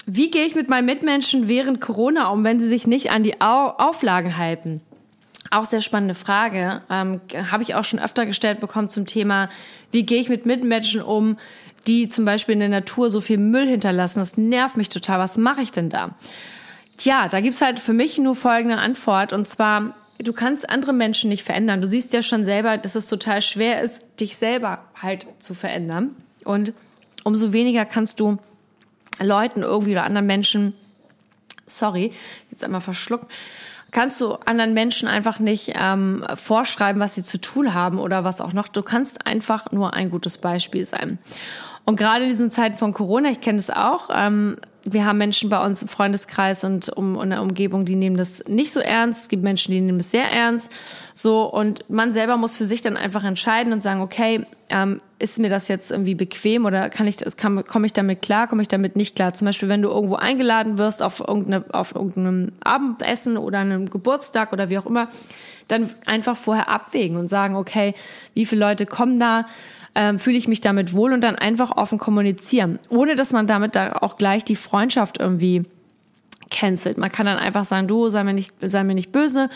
wie 0.05 0.31
gehe 0.31 0.45
ich 0.45 0.55
mit 0.55 0.69
meinen 0.69 0.85
Mitmenschen 0.85 1.47
während 1.47 1.79
Corona 1.81 2.29
um, 2.29 2.43
wenn 2.43 2.59
sie 2.59 2.67
sich 2.67 2.87
nicht 2.87 3.11
an 3.11 3.23
die 3.23 3.39
Au 3.41 3.69
Auflagen 3.77 4.37
halten? 4.37 4.81
Auch 5.51 5.65
sehr 5.65 5.81
spannende 5.81 6.15
Frage. 6.15 6.81
Ähm, 6.89 7.21
Habe 7.51 7.63
ich 7.63 7.75
auch 7.75 7.83
schon 7.83 7.99
öfter 7.99 8.25
gestellt 8.25 8.59
bekommen 8.59 8.89
zum 8.89 9.05
Thema, 9.05 9.49
wie 9.91 10.05
gehe 10.05 10.21
ich 10.21 10.29
mit 10.29 10.45
Mitmenschen 10.45 11.01
um, 11.01 11.37
die 11.87 12.07
zum 12.07 12.25
Beispiel 12.25 12.53
in 12.53 12.59
der 12.59 12.69
Natur 12.69 13.09
so 13.09 13.19
viel 13.21 13.37
Müll 13.37 13.67
hinterlassen. 13.67 14.19
Das 14.19 14.37
nervt 14.37 14.77
mich 14.77 14.89
total. 14.89 15.19
Was 15.19 15.37
mache 15.37 15.61
ich 15.61 15.71
denn 15.71 15.89
da? 15.89 16.15
Tja, 16.97 17.29
da 17.29 17.39
gibt's 17.39 17.61
halt 17.61 17.79
für 17.79 17.93
mich 17.93 18.17
nur 18.17 18.35
folgende 18.35 18.77
Antwort. 18.77 19.33
Und 19.33 19.47
zwar, 19.47 19.95
du 20.19 20.33
kannst 20.33 20.69
andere 20.69 20.93
Menschen 20.93 21.29
nicht 21.29 21.43
verändern. 21.43 21.81
Du 21.81 21.87
siehst 21.87 22.13
ja 22.13 22.21
schon 22.21 22.43
selber, 22.43 22.77
dass 22.77 22.95
es 22.95 23.07
total 23.07 23.41
schwer 23.41 23.81
ist, 23.81 24.03
dich 24.19 24.37
selber 24.37 24.83
halt 25.01 25.25
zu 25.39 25.53
verändern. 25.53 26.15
Und 26.43 26.73
umso 27.23 27.53
weniger 27.53 27.85
kannst 27.85 28.19
du 28.19 28.37
Leuten 29.19 29.61
irgendwie 29.61 29.91
oder 29.91 30.03
anderen 30.03 30.27
Menschen, 30.27 30.73
sorry, 31.65 32.11
jetzt 32.51 32.63
einmal 32.63 32.81
verschluckt, 32.81 33.31
kannst 33.91 34.19
du 34.21 34.33
anderen 34.45 34.73
Menschen 34.73 35.07
einfach 35.07 35.39
nicht 35.39 35.73
ähm, 35.75 36.23
vorschreiben, 36.35 37.01
was 37.01 37.15
sie 37.15 37.23
zu 37.23 37.39
tun 37.39 37.73
haben 37.73 37.99
oder 37.99 38.23
was 38.23 38.41
auch 38.41 38.53
noch. 38.53 38.67
Du 38.67 38.81
kannst 38.81 39.25
einfach 39.25 39.71
nur 39.71 39.93
ein 39.93 40.09
gutes 40.09 40.37
Beispiel 40.37 40.85
sein. 40.85 41.19
Und 41.85 41.95
gerade 41.95 42.23
in 42.23 42.29
diesen 42.29 42.51
Zeiten 42.51 42.77
von 42.77 42.93
Corona, 42.93 43.29
ich 43.29 43.41
kenne 43.41 43.57
das 43.57 43.71
auch, 43.71 44.09
ähm, 44.15 44.57
wir 44.83 45.05
haben 45.05 45.17
Menschen 45.17 45.49
bei 45.49 45.63
uns 45.63 45.81
im 45.81 45.87
Freundeskreis 45.87 46.63
und 46.63 46.89
um 46.89 47.19
in 47.21 47.31
der 47.31 47.41
Umgebung, 47.41 47.85
die 47.85 47.95
nehmen 47.95 48.17
das 48.17 48.43
nicht 48.47 48.71
so 48.71 48.79
ernst. 48.79 49.23
Es 49.23 49.29
gibt 49.29 49.43
Menschen, 49.43 49.71
die 49.71 49.81
nehmen 49.81 49.99
es 49.99 50.11
sehr 50.11 50.31
ernst. 50.31 50.71
So 51.13 51.43
und 51.43 51.89
man 51.89 52.13
selber 52.13 52.37
muss 52.37 52.55
für 52.55 52.65
sich 52.65 52.81
dann 52.81 52.95
einfach 52.95 53.23
entscheiden 53.23 53.73
und 53.73 53.81
sagen, 53.81 54.01
okay, 54.01 54.45
ähm, 54.69 55.01
ist 55.19 55.39
mir 55.39 55.49
das 55.49 55.67
jetzt 55.67 55.91
irgendwie 55.91 56.15
bequem 56.15 56.65
oder 56.65 56.89
kann 56.89 57.07
ich 57.07 57.17
das, 57.17 57.35
kann, 57.37 57.65
komme 57.65 57.85
ich 57.85 57.93
damit 57.93 58.21
klar, 58.21 58.47
komme 58.47 58.61
ich 58.61 58.67
damit 58.67 58.95
nicht 58.95 59.15
klar? 59.15 59.33
Zum 59.33 59.45
Beispiel, 59.45 59.69
wenn 59.69 59.81
du 59.81 59.89
irgendwo 59.89 60.15
eingeladen 60.15 60.77
wirst 60.77 61.01
auf 61.01 61.19
irgendeine, 61.19 61.65
auf 61.73 61.95
irgendeinem 61.95 62.53
Abendessen 62.63 63.37
oder 63.37 63.59
einem 63.59 63.89
Geburtstag 63.89 64.53
oder 64.53 64.69
wie 64.69 64.77
auch 64.77 64.85
immer, 64.85 65.09
dann 65.67 65.89
einfach 66.05 66.37
vorher 66.37 66.69
abwägen 66.69 67.17
und 67.17 67.27
sagen, 67.27 67.55
okay, 67.55 67.93
wie 68.33 68.45
viele 68.45 68.61
Leute 68.61 68.85
kommen 68.85 69.19
da? 69.19 69.45
ähm, 69.95 70.19
fühle 70.19 70.37
ich 70.37 70.47
mich 70.47 70.61
damit 70.61 70.93
wohl 70.93 71.13
und 71.13 71.23
dann 71.23 71.35
einfach 71.35 71.75
offen 71.75 71.97
kommunizieren, 71.97 72.79
ohne 72.89 73.15
dass 73.15 73.33
man 73.33 73.47
damit 73.47 73.75
da 73.75 73.93
auch 73.93 74.17
gleich 74.17 74.45
die 74.45 74.55
Freundschaft 74.55 75.19
irgendwie 75.19 75.63
cancelt. 76.49 76.97
Man 76.97 77.11
kann 77.11 77.25
dann 77.25 77.37
einfach 77.37 77.65
sagen, 77.65 77.87
du 77.87 78.09
sei 78.09 78.23
mir 78.23 78.33
nicht, 78.33 78.53
sei 78.61 78.83
mir 78.83 78.95
nicht 78.95 79.11
böse. 79.11 79.49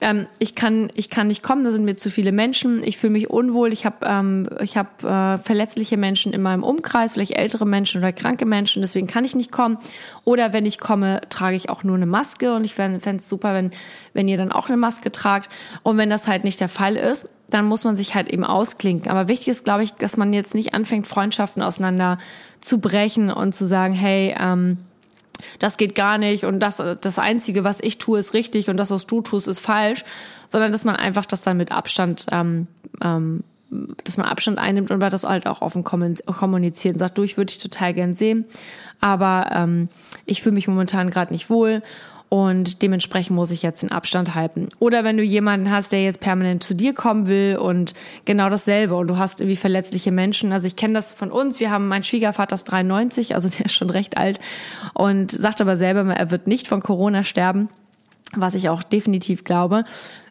Ähm, 0.00 0.26
ich 0.38 0.54
kann, 0.54 0.90
ich 0.94 1.08
kann 1.08 1.28
nicht 1.28 1.42
kommen. 1.42 1.64
Da 1.64 1.70
sind 1.70 1.84
mir 1.84 1.96
zu 1.96 2.10
viele 2.10 2.32
Menschen. 2.32 2.82
Ich 2.82 2.98
fühle 2.98 3.12
mich 3.12 3.30
unwohl. 3.30 3.72
Ich 3.72 3.86
habe, 3.86 4.04
ähm, 4.04 4.48
ich 4.60 4.76
habe 4.76 4.88
äh, 5.02 5.38
verletzliche 5.38 5.96
Menschen 5.96 6.32
in 6.32 6.42
meinem 6.42 6.62
Umkreis, 6.62 7.14
vielleicht 7.14 7.32
ältere 7.32 7.66
Menschen 7.66 8.00
oder 8.00 8.12
kranke 8.12 8.44
Menschen. 8.44 8.82
Deswegen 8.82 9.06
kann 9.06 9.24
ich 9.24 9.34
nicht 9.34 9.52
kommen. 9.52 9.78
Oder 10.24 10.52
wenn 10.52 10.66
ich 10.66 10.78
komme, 10.78 11.20
trage 11.28 11.56
ich 11.56 11.70
auch 11.70 11.84
nur 11.84 11.96
eine 11.96 12.06
Maske. 12.06 12.54
Und 12.54 12.64
ich 12.64 12.74
fände 12.74 13.00
es 13.04 13.28
super, 13.28 13.54
wenn, 13.54 13.70
wenn 14.12 14.26
ihr 14.26 14.36
dann 14.36 14.52
auch 14.52 14.68
eine 14.68 14.76
Maske 14.76 15.12
tragt. 15.12 15.48
Und 15.82 15.96
wenn 15.96 16.10
das 16.10 16.26
halt 16.26 16.44
nicht 16.44 16.60
der 16.60 16.68
Fall 16.68 16.96
ist, 16.96 17.28
dann 17.50 17.66
muss 17.66 17.84
man 17.84 17.94
sich 17.94 18.14
halt 18.14 18.28
eben 18.28 18.44
ausklinken. 18.44 19.10
Aber 19.10 19.28
wichtig 19.28 19.48
ist, 19.48 19.64
glaube 19.64 19.84
ich, 19.84 19.92
dass 19.92 20.16
man 20.16 20.32
jetzt 20.32 20.54
nicht 20.54 20.74
anfängt, 20.74 21.06
Freundschaften 21.06 21.62
auseinander 21.62 22.18
zu 22.58 22.80
brechen 22.80 23.30
und 23.30 23.54
zu 23.54 23.66
sagen, 23.66 23.94
hey, 23.94 24.34
ähm, 24.38 24.78
das 25.58 25.76
geht 25.76 25.94
gar 25.94 26.18
nicht 26.18 26.44
und 26.44 26.60
das, 26.60 26.82
das 27.00 27.18
Einzige, 27.18 27.64
was 27.64 27.80
ich 27.80 27.98
tue, 27.98 28.18
ist 28.18 28.34
richtig 28.34 28.70
und 28.70 28.76
das, 28.76 28.90
was 28.90 29.06
du 29.06 29.20
tust, 29.20 29.48
ist 29.48 29.60
falsch, 29.60 30.04
sondern 30.48 30.72
dass 30.72 30.84
man 30.84 30.96
einfach 30.96 31.26
das 31.26 31.42
dann 31.42 31.56
mit 31.56 31.72
Abstand, 31.72 32.26
ähm, 32.30 32.66
ähm, 33.02 33.44
dass 34.04 34.16
man 34.16 34.26
Abstand 34.26 34.58
einnimmt 34.58 34.90
und 34.90 35.00
das 35.00 35.24
halt 35.24 35.46
auch 35.46 35.60
offen 35.60 35.82
kommunizieren. 35.82 36.98
Sagt, 36.98 37.18
du, 37.18 37.24
ich 37.24 37.36
würde 37.36 37.52
dich 37.52 37.58
total 37.58 37.92
gern 37.94 38.14
sehen, 38.14 38.44
aber 39.00 39.50
ähm, 39.52 39.88
ich 40.26 40.42
fühle 40.42 40.54
mich 40.54 40.68
momentan 40.68 41.10
gerade 41.10 41.32
nicht 41.32 41.50
wohl 41.50 41.82
und 42.34 42.82
dementsprechend 42.82 43.36
muss 43.36 43.52
ich 43.52 43.62
jetzt 43.62 43.84
den 43.84 43.92
Abstand 43.92 44.34
halten. 44.34 44.70
Oder 44.80 45.04
wenn 45.04 45.16
du 45.16 45.22
jemanden 45.22 45.70
hast, 45.70 45.92
der 45.92 46.02
jetzt 46.02 46.18
permanent 46.18 46.64
zu 46.64 46.74
dir 46.74 46.92
kommen 46.92 47.28
will 47.28 47.56
und 47.58 47.94
genau 48.24 48.50
dasselbe 48.50 48.96
und 48.96 49.06
du 49.06 49.18
hast 49.18 49.40
irgendwie 49.40 49.54
verletzliche 49.54 50.10
Menschen. 50.10 50.52
Also 50.52 50.66
ich 50.66 50.74
kenne 50.74 50.94
das 50.94 51.12
von 51.12 51.30
uns. 51.30 51.60
Wir 51.60 51.70
haben, 51.70 51.86
mein 51.86 52.02
Schwiegervater 52.02 52.56
ist 52.56 52.64
93, 52.64 53.36
also 53.36 53.48
der 53.48 53.66
ist 53.66 53.74
schon 53.74 53.88
recht 53.88 54.18
alt 54.18 54.40
und 54.94 55.30
sagt 55.30 55.60
aber 55.60 55.76
selber, 55.76 56.12
er 56.12 56.32
wird 56.32 56.48
nicht 56.48 56.66
von 56.66 56.82
Corona 56.82 57.22
sterben, 57.22 57.68
was 58.34 58.56
ich 58.56 58.68
auch 58.68 58.82
definitiv 58.82 59.44
glaube. 59.44 59.84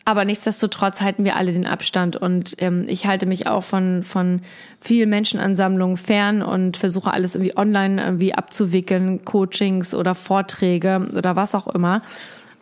Aber 0.05 0.25
nichtsdestotrotz 0.25 0.99
halten 0.99 1.23
wir 1.23 1.37
alle 1.37 1.53
den 1.53 1.65
Abstand 1.65 2.17
und 2.17 2.55
ähm, 2.59 2.85
ich 2.87 3.07
halte 3.07 3.25
mich 3.25 3.47
auch 3.47 3.63
von, 3.63 4.03
von 4.03 4.41
vielen 4.81 5.09
Menschenansammlungen 5.09 5.95
fern 5.95 6.41
und 6.41 6.75
versuche 6.75 7.13
alles 7.13 7.35
irgendwie 7.35 7.55
online 7.55 8.03
irgendwie 8.03 8.33
abzuwickeln, 8.33 9.23
Coachings 9.23 9.95
oder 9.95 10.13
Vorträge 10.13 11.07
oder 11.15 11.37
was 11.37 11.55
auch 11.55 11.67
immer. 11.67 12.01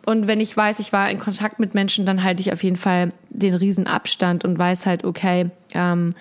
Und 0.06 0.28
wenn 0.28 0.40
ich 0.40 0.56
weiß, 0.56 0.78
ich 0.78 0.92
war 0.92 1.10
in 1.10 1.18
Kontakt 1.18 1.58
mit 1.58 1.74
Menschen, 1.74 2.06
dann 2.06 2.22
halte 2.22 2.42
ich 2.42 2.52
auf 2.52 2.62
jeden 2.62 2.76
Fall 2.76 3.10
den 3.30 3.54
riesen 3.54 3.88
Abstand 3.88 4.44
und 4.44 4.56
weiß 4.56 4.86
halt, 4.86 5.04
okay, 5.04 5.50
ähm, 5.74 6.14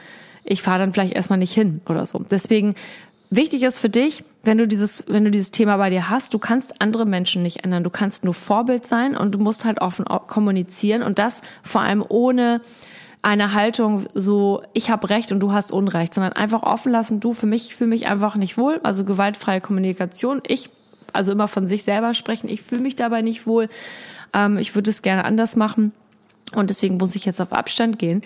ich 0.44 0.64
fahre 0.64 0.80
dann 0.80 0.94
vielleicht 0.94 1.14
erstmal 1.14 1.40
nicht 1.40 1.54
hin 1.54 1.82
oder 1.88 2.06
so. 2.06 2.20
Deswegen 2.20 2.74
wichtig 3.32 3.64
ist 3.64 3.80
für 3.80 3.90
dich, 3.90 4.24
wenn 4.44 4.60
du 4.60 4.68
dieses, 4.68 5.06
wenn 5.08 5.26
du 5.26 5.32
dieses 5.32 5.50
Thema 5.50 5.78
bei 5.78 5.90
dir 5.90 6.10
hast, 6.10 6.34
du 6.34 6.40
kannst 6.40 6.82
andere 6.82 7.06
Menschen 7.06 7.42
nicht 7.42 7.64
ändern. 7.64 7.84
Du 7.84 7.90
kannst 7.90 8.24
nur 8.24 8.34
Vorbild 8.36 8.86
sein 8.86 9.18
und 9.18 9.34
du 9.34 9.40
musst 9.40 9.66
halt 9.66 9.82
offen 9.82 10.06
kommunizieren 10.06 11.02
und 11.02 11.18
das 11.18 11.42
vor 11.64 11.82
allem 11.82 12.04
ohne 12.08 12.62
eine 13.24 13.54
Haltung 13.54 14.06
so, 14.14 14.64
ich 14.74 14.90
habe 14.90 15.10
Recht 15.10 15.32
und 15.32 15.40
du 15.40 15.52
hast 15.54 15.72
Unrecht, 15.72 16.14
sondern 16.14 16.34
einfach 16.34 16.64
offen 16.64 16.92
lassen, 16.92 17.20
du 17.20 17.34
für 17.34 17.46
mich, 17.46 17.76
fühle 17.76 17.92
mich 17.92 18.08
einfach 18.08 18.36
nicht 18.36 18.58
wohl, 18.58 18.80
also 18.84 19.06
gewaltfreie 19.06 19.62
Kommunikation. 19.62 20.42
Ich, 20.48 20.70
also 21.14 21.32
immer 21.32 21.48
von 21.48 21.68
sich 21.68 21.84
selber 21.84 22.14
sprechen, 22.14 22.50
ich 22.50 22.62
fühle 22.62 22.82
mich 22.82 22.96
dabei 22.96 23.22
nicht 23.22 23.46
wohl, 23.46 23.70
ähm, 24.34 24.58
ich 24.58 24.74
würde 24.74 24.90
es 24.90 25.04
gerne 25.04 25.24
anders 25.24 25.56
machen 25.56 25.92
und 26.56 26.72
deswegen 26.72 26.98
muss 26.98 27.16
ich 27.16 27.26
jetzt 27.26 27.40
auf 27.40 27.54
Abstand 27.54 28.00
gehen 28.00 28.24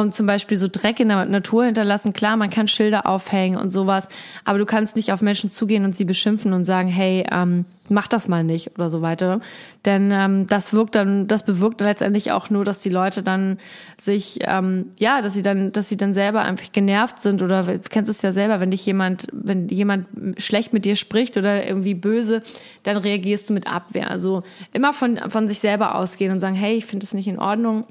und 0.00 0.14
zum 0.14 0.26
Beispiel 0.26 0.56
so 0.56 0.68
Dreck 0.70 1.00
in 1.00 1.08
der 1.08 1.24
Natur 1.26 1.64
hinterlassen. 1.64 2.12
Klar, 2.12 2.36
man 2.36 2.50
kann 2.50 2.68
Schilder 2.68 3.06
aufhängen 3.06 3.58
und 3.58 3.70
sowas, 3.70 4.08
aber 4.44 4.58
du 4.58 4.66
kannst 4.66 4.96
nicht 4.96 5.12
auf 5.12 5.22
Menschen 5.22 5.50
zugehen 5.50 5.84
und 5.84 5.96
sie 5.96 6.04
beschimpfen 6.04 6.52
und 6.52 6.64
sagen, 6.64 6.88
hey, 6.88 7.26
ähm, 7.30 7.64
mach 7.88 8.08
das 8.08 8.28
mal 8.28 8.44
nicht 8.44 8.74
oder 8.76 8.90
so 8.90 9.02
weiter. 9.02 9.40
Denn 9.84 10.10
ähm, 10.10 10.46
das 10.46 10.72
wirkt 10.72 10.94
dann, 10.94 11.26
das 11.26 11.44
bewirkt 11.44 11.80
dann 11.80 11.88
letztendlich 11.88 12.32
auch 12.32 12.50
nur, 12.50 12.64
dass 12.64 12.80
die 12.80 12.88
Leute 12.88 13.22
dann 13.22 13.58
sich, 13.96 14.38
ähm, 14.42 14.92
ja, 14.96 15.20
dass 15.20 15.34
sie 15.34 15.42
dann, 15.42 15.72
dass 15.72 15.88
sie 15.88 15.96
dann 15.96 16.14
selber 16.14 16.42
einfach 16.42 16.72
genervt 16.72 17.18
sind 17.18 17.42
oder 17.42 17.64
du 17.64 17.80
kennst 17.90 18.10
es 18.10 18.22
ja 18.22 18.32
selber, 18.32 18.60
wenn 18.60 18.70
dich 18.70 18.86
jemand, 18.86 19.26
wenn 19.32 19.68
jemand 19.68 20.06
schlecht 20.38 20.72
mit 20.72 20.84
dir 20.84 20.96
spricht 20.96 21.36
oder 21.36 21.66
irgendwie 21.66 21.94
böse, 21.94 22.42
dann 22.82 22.96
reagierst 22.96 23.50
du 23.50 23.52
mit 23.52 23.66
Abwehr. 23.66 24.10
Also 24.10 24.42
immer 24.72 24.92
von 24.92 25.18
von 25.28 25.48
sich 25.48 25.58
selber 25.58 25.94
ausgehen 25.94 26.32
und 26.32 26.40
sagen, 26.40 26.54
hey, 26.54 26.76
ich 26.76 26.86
finde 26.86 27.04
es 27.04 27.14
nicht 27.14 27.28
in 27.28 27.38
Ordnung 27.38 27.84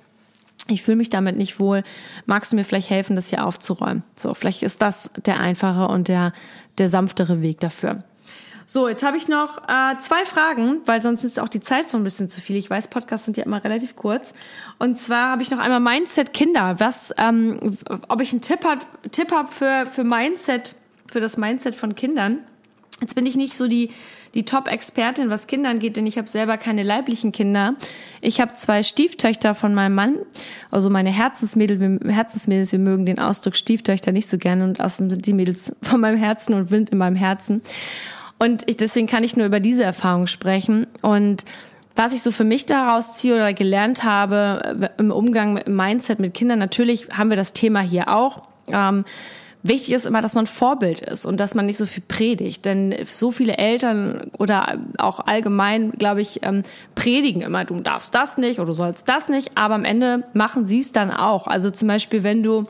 ich 0.67 0.81
fühle 0.81 0.97
mich 0.97 1.09
damit 1.09 1.37
nicht 1.37 1.59
wohl. 1.59 1.83
Magst 2.25 2.51
du 2.51 2.55
mir 2.55 2.63
vielleicht 2.63 2.89
helfen, 2.89 3.15
das 3.15 3.29
hier 3.29 3.45
aufzuräumen? 3.45 4.03
So, 4.15 4.33
vielleicht 4.33 4.63
ist 4.63 4.81
das 4.81 5.11
der 5.25 5.39
einfache 5.39 5.87
und 5.87 6.07
der, 6.07 6.33
der 6.77 6.87
sanftere 6.87 7.41
Weg 7.41 7.59
dafür. 7.59 8.03
So, 8.65 8.87
jetzt 8.87 9.03
habe 9.03 9.17
ich 9.17 9.27
noch 9.27 9.57
äh, 9.67 9.97
zwei 9.99 10.25
Fragen, 10.25 10.81
weil 10.85 11.01
sonst 11.01 11.23
ist 11.25 11.39
auch 11.39 11.49
die 11.49 11.59
Zeit 11.59 11.89
so 11.89 11.97
ein 11.97 12.03
bisschen 12.03 12.29
zu 12.29 12.39
viel. 12.39 12.55
Ich 12.55 12.69
weiß, 12.69 12.87
Podcasts 12.87 13.25
sind 13.25 13.35
ja 13.35 13.43
immer 13.43 13.63
relativ 13.63 13.95
kurz. 13.95 14.33
Und 14.79 14.97
zwar 14.97 15.31
habe 15.31 15.41
ich 15.41 15.51
noch 15.51 15.59
einmal 15.59 15.81
Mindset 15.81 16.33
Kinder. 16.33 16.79
Was, 16.79 17.13
ähm, 17.17 17.77
ob 18.07 18.21
ich 18.21 18.31
einen 18.31 18.41
Tipp 18.41 18.63
hab, 18.63 19.11
Tipp 19.11 19.31
hab 19.31 19.53
für 19.53 19.85
für 19.85 20.05
Mindset, 20.05 20.75
für 21.11 21.19
das 21.19 21.35
Mindset 21.35 21.75
von 21.75 21.93
Kindern. 21.93 22.39
Jetzt 23.01 23.15
bin 23.15 23.25
ich 23.25 23.35
nicht 23.35 23.55
so 23.55 23.67
die 23.67 23.89
die 24.33 24.45
Top-Expertin, 24.45 25.29
was 25.29 25.47
Kinder 25.47 25.69
angeht, 25.69 25.95
denn 25.95 26.07
ich 26.07 26.17
habe 26.17 26.27
selber 26.27 26.57
keine 26.57 26.83
leiblichen 26.83 27.31
Kinder. 27.31 27.75
Ich 28.21 28.41
habe 28.41 28.53
zwei 28.53 28.81
Stieftöchter 28.81 29.53
von 29.53 29.75
meinem 29.75 29.95
Mann, 29.95 30.17
also 30.71 30.89
meine 30.89 31.11
Herzensmädel, 31.11 31.79
wir, 31.79 32.11
Herzensmädels, 32.11 32.71
wir 32.71 32.79
mögen 32.79 33.05
den 33.05 33.19
Ausdruck 33.19 33.55
Stieftöchter 33.55 34.11
nicht 34.11 34.27
so 34.27 34.37
gerne 34.37 34.63
und 34.63 34.79
außerdem 34.79 35.11
sind 35.11 35.25
die 35.25 35.33
Mädels 35.33 35.75
von 35.81 36.01
meinem 36.01 36.17
Herzen 36.17 36.53
und 36.53 36.71
Wind 36.71 36.89
in 36.89 36.97
meinem 36.97 37.15
Herzen. 37.15 37.61
Und 38.39 38.67
ich, 38.67 38.77
deswegen 38.77 39.07
kann 39.07 39.23
ich 39.23 39.37
nur 39.37 39.45
über 39.45 39.59
diese 39.59 39.83
Erfahrung 39.83 40.27
sprechen 40.27 40.87
und 41.01 41.45
was 41.95 42.11
ich 42.11 42.23
so 42.23 42.31
für 42.31 42.43
mich 42.43 42.65
daraus 42.65 43.17
ziehe 43.19 43.35
oder 43.35 43.53
gelernt 43.53 44.03
habe 44.03 44.89
im 44.97 45.11
Umgang 45.11 45.53
mit 45.53 45.67
Mindset 45.67 46.19
mit 46.19 46.33
Kindern, 46.33 46.57
natürlich 46.57 47.09
haben 47.15 47.29
wir 47.29 47.37
das 47.37 47.53
Thema 47.53 47.81
hier 47.81 48.07
auch. 48.07 48.41
Ähm, 48.67 49.05
Wichtig 49.65 49.93
ist 49.93 50.05
immer, 50.05 50.21
dass 50.21 50.35
man 50.35 50.45
Vorbild 50.45 50.99
ist 50.99 51.25
und 51.25 51.39
dass 51.39 51.55
man 51.55 51.65
nicht 51.65 51.77
so 51.77 51.85
viel 51.85 52.03
predigt. 52.05 52.65
Denn 52.65 52.93
so 53.09 53.31
viele 53.31 53.57
Eltern 53.57 54.29
oder 54.37 54.77
auch 54.97 55.21
allgemein, 55.21 55.91
glaube 55.93 56.19
ich, 56.19 56.43
ähm, 56.43 56.63
predigen 56.95 57.41
immer, 57.41 57.63
du 57.63 57.79
darfst 57.79 58.13
das 58.13 58.37
nicht 58.37 58.59
oder 58.59 58.67
du 58.67 58.73
sollst 58.73 59.07
das 59.07 59.29
nicht. 59.29 59.51
Aber 59.55 59.75
am 59.75 59.85
Ende 59.85 60.23
machen 60.33 60.67
sie 60.67 60.79
es 60.79 60.91
dann 60.91 61.11
auch. 61.11 61.47
Also 61.47 61.69
zum 61.69 61.87
Beispiel, 61.87 62.23
wenn 62.23 62.43
du 62.43 62.65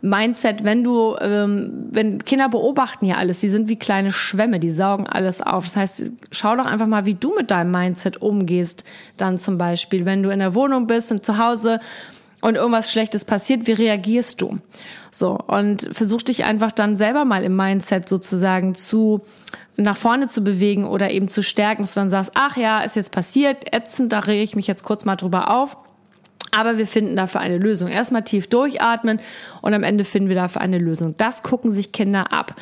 Mindset, 0.00 0.64
wenn 0.64 0.82
du, 0.82 1.16
ähm, 1.20 1.88
wenn 1.90 2.24
Kinder 2.24 2.48
beobachten 2.48 3.04
ja 3.04 3.16
alles, 3.16 3.40
die 3.40 3.48
sind 3.48 3.68
wie 3.68 3.76
kleine 3.76 4.12
Schwämme, 4.12 4.58
die 4.58 4.70
saugen 4.70 5.06
alles 5.06 5.40
auf. 5.40 5.64
Das 5.64 5.76
heißt, 5.76 6.12
schau 6.32 6.56
doch 6.56 6.66
einfach 6.66 6.86
mal, 6.86 7.04
wie 7.04 7.14
du 7.14 7.34
mit 7.36 7.50
deinem 7.50 7.70
Mindset 7.70 8.22
umgehst. 8.22 8.84
Dann 9.16 9.38
zum 9.38 9.58
Beispiel, 9.58 10.04
wenn 10.06 10.22
du 10.24 10.30
in 10.30 10.40
der 10.40 10.54
Wohnung 10.54 10.86
bist 10.86 11.10
und 11.10 11.24
zu 11.24 11.38
Hause 11.38 11.80
und 12.40 12.56
irgendwas 12.56 12.90
Schlechtes 12.92 13.24
passiert, 13.24 13.66
wie 13.66 13.72
reagierst 13.72 14.40
du? 14.40 14.58
So, 15.10 15.38
und 15.46 15.88
versuch 15.92 16.22
dich 16.22 16.44
einfach 16.44 16.72
dann 16.72 16.96
selber 16.96 17.24
mal 17.24 17.42
im 17.42 17.56
Mindset 17.56 18.08
sozusagen 18.08 18.74
zu 18.74 19.22
nach 19.76 19.96
vorne 19.96 20.26
zu 20.26 20.42
bewegen 20.42 20.84
oder 20.84 21.10
eben 21.10 21.28
zu 21.28 21.40
stärken, 21.42 21.82
dass 21.82 21.94
du 21.94 22.00
dann 22.00 22.10
sagst, 22.10 22.32
ach 22.34 22.56
ja, 22.56 22.80
ist 22.80 22.96
jetzt 22.96 23.12
passiert, 23.12 23.72
ätzend, 23.72 24.12
da 24.12 24.20
rege 24.20 24.42
ich 24.42 24.56
mich 24.56 24.66
jetzt 24.66 24.82
kurz 24.82 25.04
mal 25.04 25.14
drüber 25.14 25.50
auf. 25.50 25.76
Aber 26.50 26.78
wir 26.78 26.86
finden 26.86 27.14
dafür 27.14 27.40
eine 27.40 27.58
Lösung. 27.58 27.88
Erstmal 27.88 28.24
tief 28.24 28.48
durchatmen 28.48 29.20
und 29.60 29.74
am 29.74 29.84
Ende 29.84 30.04
finden 30.04 30.28
wir 30.28 30.36
dafür 30.36 30.62
eine 30.62 30.78
Lösung. 30.78 31.14
Das 31.16 31.42
gucken 31.42 31.70
sich 31.70 31.92
Kinder 31.92 32.32
ab. 32.32 32.56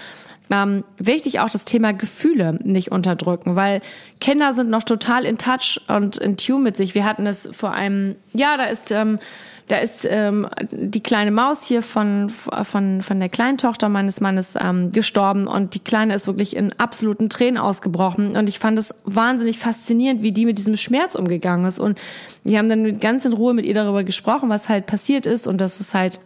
Ähm, 0.51 0.85
wichtig 0.99 1.41
auch 1.41 1.51
das 1.51 1.65
Thema 1.65 1.93
Gefühle 1.93 2.59
nicht 2.63 2.93
unterdrücken, 2.93 3.57
weil 3.57 3.81
Kinder 4.21 4.53
sind 4.55 4.71
noch 4.71 4.85
total 4.85 5.25
in 5.25 5.39
Touch 5.39 5.81
und 5.89 6.19
in 6.19 6.37
Tune 6.37 6.63
mit 6.63 6.77
sich. 6.77 6.95
Wir 6.95 7.05
hatten 7.05 7.27
es 7.27 7.49
vor 7.53 7.73
einem, 7.73 8.17
ja, 8.33 8.57
da 8.57 8.65
ist 8.65 8.93
ähm, 8.93 9.19
da 9.69 9.79
ist 9.79 10.07
ähm, 10.09 10.49
die 10.71 11.03
kleine 11.03 11.33
Maus 11.33 11.67
hier 11.67 11.83
von, 11.83 12.31
von, 12.31 13.03
von 13.03 13.19
der 13.19 13.29
kleinen 13.29 13.59
Tochter 13.59 13.89
meines 13.89 14.21
Mannes 14.21 14.55
ähm, 14.61 14.93
gestorben 14.93 15.49
und 15.49 15.75
die 15.75 15.81
Kleine 15.81 16.15
ist 16.15 16.29
wirklich 16.29 16.55
in 16.55 16.73
absoluten 16.79 17.29
Tränen 17.29 17.59
ausgebrochen. 17.59 18.37
Und 18.37 18.49
ich 18.49 18.61
fand 18.61 18.79
es 18.79 18.95
wahnsinnig 19.05 19.59
faszinierend, 19.59 20.23
wie 20.23 20.31
die 20.31 20.47
mit 20.47 20.59
diesem 20.59 20.77
Schmerz 20.77 21.17
umgegangen 21.17 21.67
ist. 21.67 21.81
Und 21.81 22.01
wir 22.45 22.59
haben 22.59 22.69
dann 22.69 23.01
ganz 23.01 23.25
in 23.25 23.33
Ruhe 23.33 23.55
mit 23.55 23.65
ihr 23.65 23.75
darüber 23.75 24.05
gesprochen, 24.05 24.49
was 24.49 24.69
halt 24.69 24.87
passiert 24.87 25.27
ist 25.27 25.49
und 25.49 25.61
dass 25.61 25.81
es 25.81 25.95
halt, 25.95 26.21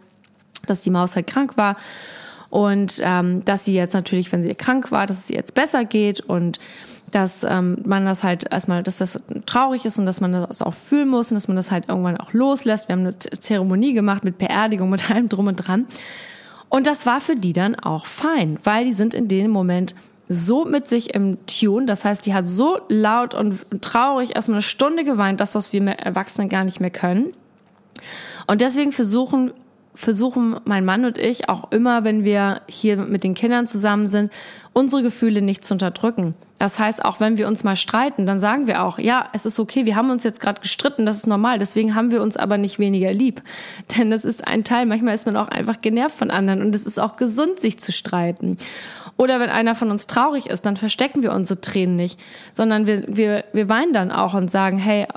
dass 0.67 0.81
die 0.81 0.91
Maus 0.91 1.15
halt 1.15 1.25
krank 1.25 1.57
war 1.57 1.77
und 2.51 3.01
ähm, 3.01 3.43
dass 3.45 3.63
sie 3.63 3.73
jetzt 3.73 3.93
natürlich, 3.93 4.31
wenn 4.31 4.43
sie 4.43 4.53
krank 4.53 4.91
war, 4.91 5.07
dass 5.07 5.19
es 5.19 5.29
ihr 5.29 5.37
jetzt 5.37 5.55
besser 5.55 5.85
geht 5.85 6.19
und 6.19 6.59
dass 7.09 7.43
ähm, 7.43 7.77
man 7.85 8.05
das 8.05 8.23
halt 8.23 8.51
erstmal, 8.51 8.83
dass 8.83 8.97
das 8.97 9.21
traurig 9.45 9.85
ist 9.85 9.97
und 9.97 10.05
dass 10.05 10.19
man 10.19 10.33
das 10.33 10.61
auch 10.61 10.73
fühlen 10.73 11.07
muss 11.07 11.31
und 11.31 11.35
dass 11.35 11.47
man 11.47 11.55
das 11.55 11.71
halt 11.71 11.87
irgendwann 11.87 12.17
auch 12.17 12.33
loslässt. 12.33 12.89
Wir 12.89 12.93
haben 12.93 13.01
eine 13.01 13.17
Zeremonie 13.17 13.93
gemacht 13.93 14.25
mit 14.25 14.37
Beerdigung, 14.37 14.89
mit 14.89 15.09
allem 15.09 15.29
drum 15.29 15.47
und 15.47 15.55
dran. 15.55 15.87
Und 16.67 16.87
das 16.87 17.05
war 17.05 17.21
für 17.21 17.35
die 17.35 17.53
dann 17.53 17.75
auch 17.75 18.05
fein, 18.05 18.59
weil 18.65 18.83
die 18.83 18.93
sind 18.93 19.13
in 19.13 19.29
dem 19.29 19.49
Moment 19.49 19.95
so 20.27 20.65
mit 20.65 20.89
sich 20.89 21.13
im 21.15 21.37
Tune. 21.45 21.85
Das 21.85 22.03
heißt, 22.03 22.25
die 22.25 22.33
hat 22.33 22.49
so 22.49 22.79
laut 22.89 23.33
und 23.33 23.59
traurig 23.81 24.35
erstmal 24.35 24.55
eine 24.55 24.61
Stunde 24.61 25.05
geweint, 25.05 25.39
das, 25.39 25.55
was 25.55 25.71
wir 25.71 25.81
Erwachsenen 25.81 26.49
gar 26.49 26.65
nicht 26.65 26.81
mehr 26.81 26.91
können. 26.91 27.31
Und 28.47 28.59
deswegen 28.59 28.91
versuchen 28.91 29.53
versuchen 29.93 30.55
mein 30.65 30.85
Mann 30.85 31.05
und 31.05 31.17
ich 31.17 31.49
auch 31.49 31.71
immer, 31.71 32.03
wenn 32.03 32.23
wir 32.23 32.61
hier 32.67 32.97
mit 32.97 33.23
den 33.23 33.33
Kindern 33.33 33.67
zusammen 33.67 34.07
sind, 34.07 34.31
unsere 34.73 35.03
Gefühle 35.03 35.41
nicht 35.41 35.65
zu 35.65 35.73
unterdrücken. 35.73 36.33
Das 36.59 36.77
heißt, 36.77 37.03
auch 37.03 37.19
wenn 37.19 37.37
wir 37.37 37.47
uns 37.47 37.63
mal 37.63 37.75
streiten, 37.75 38.25
dann 38.25 38.39
sagen 38.39 38.67
wir 38.67 38.83
auch, 38.83 38.99
ja, 38.99 39.27
es 39.33 39.45
ist 39.45 39.59
okay, 39.59 39.85
wir 39.85 39.95
haben 39.95 40.11
uns 40.11 40.23
jetzt 40.23 40.39
gerade 40.39 40.61
gestritten, 40.61 41.05
das 41.05 41.17
ist 41.17 41.27
normal, 41.27 41.57
deswegen 41.59 41.95
haben 41.95 42.11
wir 42.11 42.21
uns 42.21 42.37
aber 42.37 42.57
nicht 42.57 42.77
weniger 42.77 43.11
lieb. 43.11 43.41
Denn 43.97 44.11
das 44.11 44.25
ist 44.25 44.47
ein 44.47 44.63
Teil, 44.63 44.85
manchmal 44.85 45.15
ist 45.15 45.25
man 45.25 45.37
auch 45.37 45.47
einfach 45.47 45.81
genervt 45.81 46.15
von 46.15 46.31
anderen 46.31 46.61
und 46.61 46.75
es 46.75 46.85
ist 46.85 46.99
auch 46.99 47.15
gesund, 47.15 47.59
sich 47.59 47.79
zu 47.79 47.91
streiten. 47.91 48.57
Oder 49.17 49.39
wenn 49.39 49.49
einer 49.49 49.75
von 49.75 49.91
uns 49.91 50.07
traurig 50.07 50.47
ist, 50.47 50.65
dann 50.65 50.77
verstecken 50.77 51.21
wir 51.21 51.33
unsere 51.33 51.59
Tränen 51.59 51.95
nicht, 51.95 52.19
sondern 52.53 52.87
wir, 52.87 53.03
wir, 53.07 53.43
wir 53.53 53.67
weinen 53.67 53.93
dann 53.93 54.11
auch 54.11 54.33
und 54.33 54.49
sagen, 54.49 54.77
hey, 54.77 55.07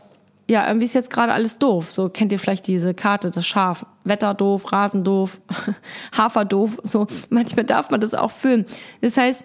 ja, 0.49 0.67
irgendwie 0.67 0.85
ist 0.85 0.95
jetzt 0.95 1.11
gerade 1.11 1.33
alles 1.33 1.59
doof. 1.59 1.91
So 1.91 2.09
kennt 2.09 2.33
ihr 2.33 2.39
vielleicht 2.39 2.67
diese 2.67 2.93
Karte, 2.93 3.31
das 3.31 3.47
Schaf. 3.47 3.87
Wetter 4.05 4.35
doof, 4.35 4.73
Rasen 4.73 5.05
doof, 5.05 5.41
Hafer 6.17 6.45
doof. 6.45 6.79
So 6.83 7.07
manchmal 7.31 7.65
darf 7.65 7.91
man 7.91 8.01
das 8.01 8.15
auch 8.15 8.31
fühlen. 8.31 8.67
Das 9.01 9.17
heißt, 9.17 9.45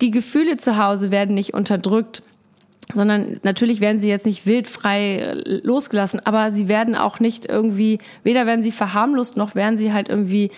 die 0.00 0.10
Gefühle 0.10 0.56
zu 0.56 0.76
Hause 0.76 1.10
werden 1.10 1.34
nicht 1.34 1.54
unterdrückt, 1.54 2.22
sondern 2.92 3.40
natürlich 3.42 3.80
werden 3.80 3.98
sie 3.98 4.08
jetzt 4.08 4.26
nicht 4.26 4.46
wildfrei 4.46 5.34
losgelassen, 5.62 6.20
aber 6.24 6.52
sie 6.52 6.68
werden 6.68 6.94
auch 6.94 7.18
nicht 7.18 7.46
irgendwie, 7.46 7.98
weder 8.22 8.46
werden 8.46 8.62
sie 8.62 8.72
verharmlost, 8.72 9.36
noch 9.36 9.54
werden 9.54 9.76
sie 9.76 9.92
halt 9.92 10.08
irgendwie, 10.08 10.50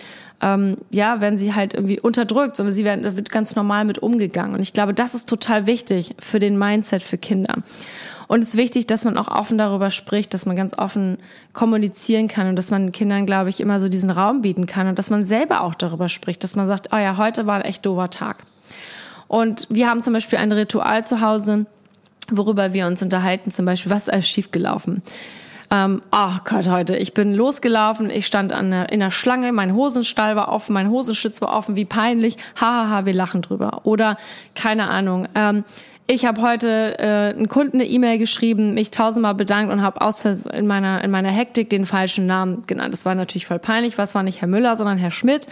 ähm, 0.42 0.76
ja, 0.90 1.20
werden 1.20 1.38
sie 1.38 1.54
halt 1.54 1.72
irgendwie 1.74 1.98
unterdrückt, 1.98 2.56
sondern 2.56 2.74
sie 2.74 2.84
werden, 2.84 3.16
wird 3.16 3.30
ganz 3.30 3.56
normal 3.56 3.84
mit 3.86 3.98
umgegangen. 3.98 4.54
Und 4.54 4.60
ich 4.60 4.74
glaube, 4.74 4.92
das 4.92 5.14
ist 5.14 5.28
total 5.28 5.66
wichtig 5.66 6.14
für 6.18 6.38
den 6.38 6.58
Mindset 6.58 7.02
für 7.02 7.16
Kinder. 7.16 7.62
Und 8.28 8.42
es 8.42 8.50
ist 8.50 8.56
wichtig, 8.56 8.86
dass 8.86 9.04
man 9.04 9.16
auch 9.16 9.28
offen 9.28 9.56
darüber 9.56 9.90
spricht, 9.90 10.34
dass 10.34 10.44
man 10.44 10.54
ganz 10.54 10.78
offen 10.78 11.16
kommunizieren 11.54 12.28
kann 12.28 12.46
und 12.46 12.56
dass 12.56 12.70
man 12.70 12.92
Kindern, 12.92 13.24
glaube 13.24 13.48
ich, 13.48 13.58
immer 13.58 13.80
so 13.80 13.88
diesen 13.88 14.10
Raum 14.10 14.42
bieten 14.42 14.66
kann 14.66 14.86
und 14.86 14.98
dass 14.98 15.08
man 15.10 15.24
selber 15.24 15.62
auch 15.62 15.74
darüber 15.74 16.10
spricht, 16.10 16.44
dass 16.44 16.54
man 16.54 16.66
sagt, 16.66 16.90
oh 16.92 16.98
ja, 16.98 17.16
heute 17.16 17.46
war 17.46 17.56
ein 17.56 17.62
echt 17.62 17.84
doofer 17.86 18.10
Tag. 18.10 18.44
Und 19.28 19.66
wir 19.70 19.88
haben 19.88 20.02
zum 20.02 20.12
Beispiel 20.12 20.38
ein 20.38 20.52
Ritual 20.52 21.04
zu 21.04 21.22
Hause, 21.22 21.66
worüber 22.30 22.74
wir 22.74 22.86
uns 22.86 23.02
unterhalten, 23.02 23.50
zum 23.50 23.64
Beispiel, 23.64 23.90
was 23.90 24.08
ist 24.08 24.12
alles 24.12 24.28
schiefgelaufen? 24.28 25.02
Ähm, 25.70 26.02
oh 26.12 26.32
Gott, 26.44 26.68
heute, 26.68 26.96
ich 26.96 27.12
bin 27.12 27.34
losgelaufen, 27.34 28.08
ich 28.10 28.26
stand 28.26 28.52
an 28.52 28.70
der, 28.70 28.90
in 28.90 29.00
der 29.00 29.10
Schlange, 29.10 29.52
mein 29.52 29.74
Hosenstall 29.74 30.34
war 30.36 30.50
offen, 30.50 30.72
mein 30.72 30.90
Hosenschlitz 30.90 31.42
war 31.42 31.54
offen, 31.54 31.76
wie 31.76 31.84
peinlich, 31.84 32.36
hahaha, 32.56 32.88
ha, 32.88 32.90
ha, 32.90 33.06
wir 33.06 33.12
lachen 33.14 33.42
drüber. 33.42 33.82
Oder, 33.84 34.16
keine 34.54 34.88
Ahnung, 34.88 35.28
ähm, 35.34 35.64
ich 36.10 36.24
habe 36.24 36.40
heute 36.40 36.98
äh, 36.98 37.36
einen 37.36 37.48
Kunden 37.48 37.76
eine 37.76 37.86
E-Mail 37.86 38.18
geschrieben, 38.18 38.72
mich 38.72 38.90
tausendmal 38.90 39.34
bedankt 39.34 39.70
und 39.70 39.82
habe 39.82 40.00
aus 40.00 40.24
in 40.24 40.66
meiner 40.66 41.04
in 41.04 41.10
meiner 41.10 41.30
Hektik 41.30 41.68
den 41.68 41.84
falschen 41.84 42.24
Namen 42.26 42.62
genannt. 42.66 42.94
Das 42.94 43.04
war 43.04 43.14
natürlich 43.14 43.46
voll 43.46 43.58
peinlich. 43.58 43.98
Was 43.98 44.14
war 44.14 44.22
nicht 44.22 44.40
Herr 44.40 44.48
Müller, 44.48 44.74
sondern 44.74 44.96
Herr 44.96 45.10
Schmidt. 45.10 45.46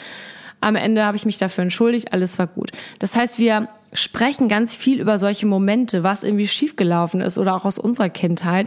Am 0.63 0.75
Ende 0.75 1.05
habe 1.05 1.19
ich 1.19 1.27
mich 1.27 1.37
dafür 1.37 1.63
entschuldigt. 1.63 2.15
Alles 2.15 2.39
war 2.39 2.47
gut. 2.47 2.73
Das 2.99 3.15
heißt, 3.15 3.39
wir 3.39 3.69
sprechen 3.93 4.49
ganz 4.49 4.75
viel 4.75 4.99
über 4.99 5.19
solche 5.19 5.45
Momente, 5.45 6.03
was 6.03 6.25
irgendwie 6.25 6.49
schiefgelaufen 6.49 7.21
ist 7.21 7.37
oder 7.37 7.55
auch 7.55 7.67
aus 7.67 7.79
unserer 7.79 8.09
Kindheit 8.09 8.67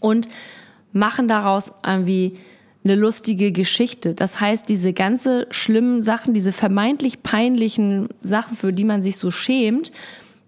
und 0.00 0.30
machen 0.92 1.28
daraus 1.28 1.74
irgendwie 1.86 2.38
eine 2.84 2.94
lustige 2.94 3.52
Geschichte. 3.52 4.14
Das 4.14 4.40
heißt, 4.40 4.66
diese 4.66 4.94
ganze 4.94 5.46
schlimmen 5.50 6.00
Sachen, 6.00 6.32
diese 6.32 6.52
vermeintlich 6.52 7.22
peinlichen 7.22 8.08
Sachen, 8.22 8.56
für 8.56 8.72
die 8.72 8.84
man 8.84 9.02
sich 9.02 9.18
so 9.18 9.30
schämt, 9.30 9.92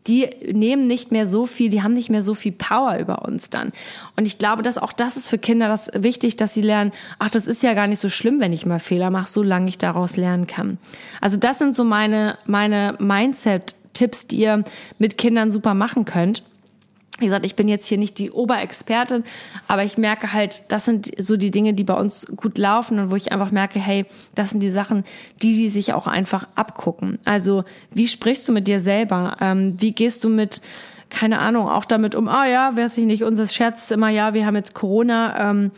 die 0.07 0.29
nehmen 0.53 0.87
nicht 0.87 1.13
mehr 1.13 1.27
so 1.27 1.47
viel, 1.47 1.71
die 1.71 1.83
haben 1.83 1.95
nicht 1.95 2.11
mehr 2.11 2.23
so 2.23 2.35
viel 2.35 2.53
Power 2.53 2.99
über 2.99 3.25
uns 3.25 3.49
dann. 3.51 3.73
Und 4.17 4.27
ich 4.27 4.39
glaube, 4.39 4.63
dass 4.63 4.77
auch 4.77 4.93
das 4.93 5.17
ist 5.17 5.29
für 5.29 5.39
Kinder 5.39 5.69
das 5.69 5.91
wichtig, 5.95 6.37
dass 6.37 6.53
sie 6.53 6.61
lernen, 6.61 6.93
ach, 7.19 7.31
das 7.31 7.47
ist 7.47 7.63
ja 7.63 7.75
gar 7.75 7.87
nicht 7.87 8.01
so 8.01 8.09
schlimm, 8.09 8.41
wenn 8.41 8.53
ich 8.53 8.67
mal 8.67 8.81
Fehler 8.81 9.11
mache, 9.11 9.31
solange 9.31 9.69
ich 9.69 9.79
daraus 9.79 10.17
lernen 10.17 10.47
kann. 10.47 10.79
Also 11.21 11.39
das 11.39 11.59
sind 11.59 11.75
so 11.75 11.85
meine, 11.85 12.37
meine 12.45 12.97
Mindset-Tipps, 12.99 14.27
die 14.27 14.41
ihr 14.41 14.65
mit 14.99 15.17
Kindern 15.17 15.51
super 15.51 15.73
machen 15.73 16.05
könnt. 16.05 16.43
Wie 17.19 17.27
gesagt, 17.27 17.47
ich 17.47 17.55
bin 17.55 17.69
jetzt 17.69 17.87
hier 17.87 17.99
nicht 17.99 18.19
die 18.19 18.33
Oberexpertin, 18.33 19.23
aber 19.69 19.85
ich 19.85 19.99
merke 19.99 20.33
halt, 20.33 20.65
das 20.69 20.85
sind 20.85 21.13
so 21.17 21.37
die 21.37 21.53
Dinge, 21.53 21.73
die 21.73 21.85
bei 21.85 21.95
uns 21.95 22.27
gut 22.37 22.59
laufen 22.59 22.99
und 22.99 23.11
wo 23.13 23.17
ich 23.17 23.31
einfach 23.31 23.53
merke, 23.53 23.79
hey, 23.79 24.05
das 24.35 24.51
sind 24.51 24.61
die 24.61 24.71
Sachen, 24.71 25.05
die 25.41 25.57
die 25.57 25.69
sich 25.69 25.93
auch 25.93 26.09
einfach 26.09 26.49
abgucken. 26.57 27.21
Also, 27.25 27.63
wie 27.93 28.09
sprichst 28.09 28.49
du 28.49 28.53
mit 28.53 28.67
dir 28.67 28.81
selber? 28.81 29.37
Ähm, 29.41 29.77
wie 29.79 29.93
gehst 29.93 30.25
du 30.25 30.29
mit 30.29 30.61
keine 31.11 31.39
Ahnung, 31.39 31.69
auch 31.69 31.85
damit 31.85 32.17
um, 32.17 32.29
ah 32.29 32.47
ja, 32.49 32.77
weiß 32.77 32.99
ich 32.99 33.05
nicht, 33.05 33.23
unser 33.23 33.47
Scherz 33.47 33.85
ist 33.85 33.93
immer, 33.93 34.09
ja, 34.09 34.35
wir 34.35 34.47
haben 34.47 34.57
jetzt 34.57 34.75
Corona, 34.75 35.51
ähm, 35.51 35.71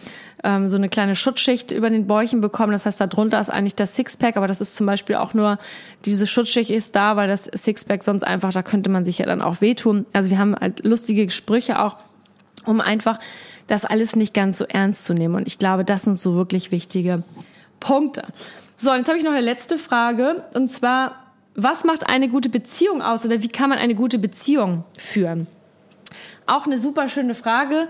ähm, 0.47 0.69
so 0.69 0.77
eine 0.77 0.89
kleine 0.89 1.17
Schutzschicht 1.17 1.73
über 1.73 1.91
den 1.91 2.07
Bäuchen 2.07 2.41
bekommen. 2.41 2.71
Das 2.71 2.87
heißt, 2.87 3.01
darunter 3.01 3.41
ist 3.41 3.51
eigentlich 3.51 3.75
das 3.75 3.97
Sixpack, 3.97 4.37
aber 4.37 4.47
das 4.47 4.61
ist 4.61 4.77
zum 4.77 4.87
Beispiel 4.87 5.17
auch 5.17 5.35
nur, 5.35 5.59
diese 6.05 6.29
Schutzschicht 6.29 6.71
ist 6.71 6.95
da, 6.95 7.17
weil 7.17 7.27
das 7.27 7.51
Sixpack 7.53 8.05
sonst 8.05 8.23
einfach, 8.23 8.53
da 8.53 8.63
könnte 8.63 8.89
man 8.89 9.05
sich 9.05 9.19
ja 9.19 9.27
dann 9.27 9.43
auch 9.43 9.61
wehtun. 9.61 10.07
Also 10.13 10.31
wir 10.31 10.39
haben 10.39 10.55
halt 10.55 10.85
lustige 10.85 11.29
Sprüche 11.33 11.83
auch, 11.83 11.97
um 12.65 12.81
einfach 12.81 13.19
das 13.67 13.85
alles 13.85 14.15
nicht 14.15 14.35
ganz 14.35 14.59
so 14.59 14.67
ernst 14.67 15.05
zu 15.05 15.15
nehmen. 15.15 15.35
Und 15.35 15.49
ich 15.49 15.59
glaube, 15.59 15.85
das 15.85 16.03
sind 16.03 16.17
so 16.17 16.37
wirklich 16.37 16.71
wichtige 16.71 17.25
Punkte. 17.81 18.23
So, 18.77 18.95
jetzt 18.95 19.09
habe 19.09 19.19
ich 19.19 19.25
noch 19.25 19.33
eine 19.33 19.41
letzte 19.41 19.79
Frage. 19.79 20.45
Und 20.55 20.71
zwar, 20.71 21.17
was 21.57 21.83
macht 21.83 22.09
eine 22.09 22.29
gute 22.29 22.51
Beziehung 22.51 23.03
aus 23.03 23.25
oder 23.27 23.43
wie 23.43 23.49
kann 23.49 23.69
man 23.69 23.81
eine 23.81 23.97
gute 23.97 24.21
Beziehung 24.21 24.85
führen? 24.97 25.49
Auch 26.47 26.67
eine 26.67 26.79
super 26.79 27.09
schöne 27.09 27.35
Frage. 27.35 27.89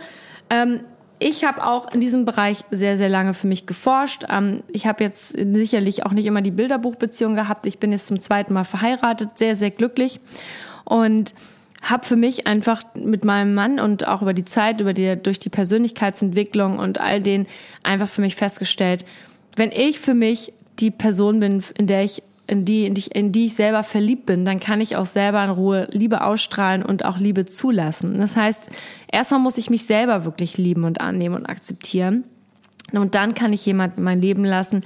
Ähm, 0.49 0.81
ich 1.19 1.45
habe 1.45 1.67
auch 1.67 1.93
in 1.93 2.01
diesem 2.01 2.25
Bereich 2.25 2.65
sehr, 2.71 2.97
sehr 2.97 3.09
lange 3.09 3.35
für 3.35 3.47
mich 3.47 3.67
geforscht. 3.67 4.25
Ähm, 4.29 4.63
ich 4.69 4.87
habe 4.87 5.03
jetzt 5.03 5.31
sicherlich 5.31 6.05
auch 6.05 6.13
nicht 6.13 6.27
immer 6.27 6.43
die 6.43 6.51
Bilderbuchbeziehung 6.51 7.35
gehabt. 7.35 7.67
Ich 7.67 7.79
bin 7.79 7.93
jetzt 7.93 8.07
zum 8.07 8.21
zweiten 8.21 8.53
Mal 8.53 8.65
verheiratet, 8.65 9.39
sehr, 9.39 9.57
sehr 9.57 9.71
glücklich 9.71 10.21
und 10.85 11.35
habe 11.83 12.07
für 12.07 12.17
mich 12.17 12.47
einfach 12.47 12.83
mit 12.95 13.25
meinem 13.25 13.55
Mann 13.55 13.79
und 13.79 14.07
auch 14.09 14.23
über 14.23 14.35
die 14.35 14.45
Zeit, 14.45 14.81
über 14.81 14.93
die 14.93 15.17
durch 15.23 15.39
die 15.39 15.51
Persönlichkeitsentwicklung 15.51 16.79
und 16.79 17.01
all 17.01 17.21
den 17.21 17.47
einfach 17.83 18.09
für 18.09 18.23
mich 18.23 18.35
festgestellt, 18.35 19.05
wenn 19.57 19.73
ich 19.73 20.01
für 20.01 20.15
mich 20.15 20.53
die 20.79 20.91
Person 20.91 21.41
bin, 21.41 21.63
in 21.79 21.87
der 21.87 22.03
ich 22.03 22.23
in 22.47 22.65
die, 22.65 22.87
in 22.87 22.95
die, 22.95 23.07
in 23.13 23.33
die 23.33 23.47
ich 23.47 23.55
selber 23.55 23.83
verliebt 23.83 24.27
bin, 24.27 24.45
dann 24.45 24.61
kann 24.61 24.81
ich 24.81 24.97
auch 24.97 25.07
selber 25.07 25.43
in 25.43 25.51
Ruhe 25.51 25.89
Liebe 25.91 26.23
ausstrahlen 26.23 26.83
und 26.83 27.05
auch 27.05 27.19
Liebe 27.19 27.47
zulassen. 27.47 28.19
Das 28.19 28.37
heißt, 28.37 28.69
erstmal 29.11 29.41
muss 29.41 29.59
ich 29.59 29.71
mich 29.71 29.87
selber 29.87 30.25
wirklich 30.25 30.57
lieben 30.57 30.85
und 30.85 31.01
annehmen 31.01 31.35
und 31.35 31.47
akzeptieren. 31.47 32.25
Und 32.93 33.15
dann 33.15 33.35
kann 33.35 33.53
ich 33.53 33.67
jemanden 33.67 33.99
in 33.99 34.05
mein 34.05 34.21
Leben 34.21 34.45
lassen 34.45 34.85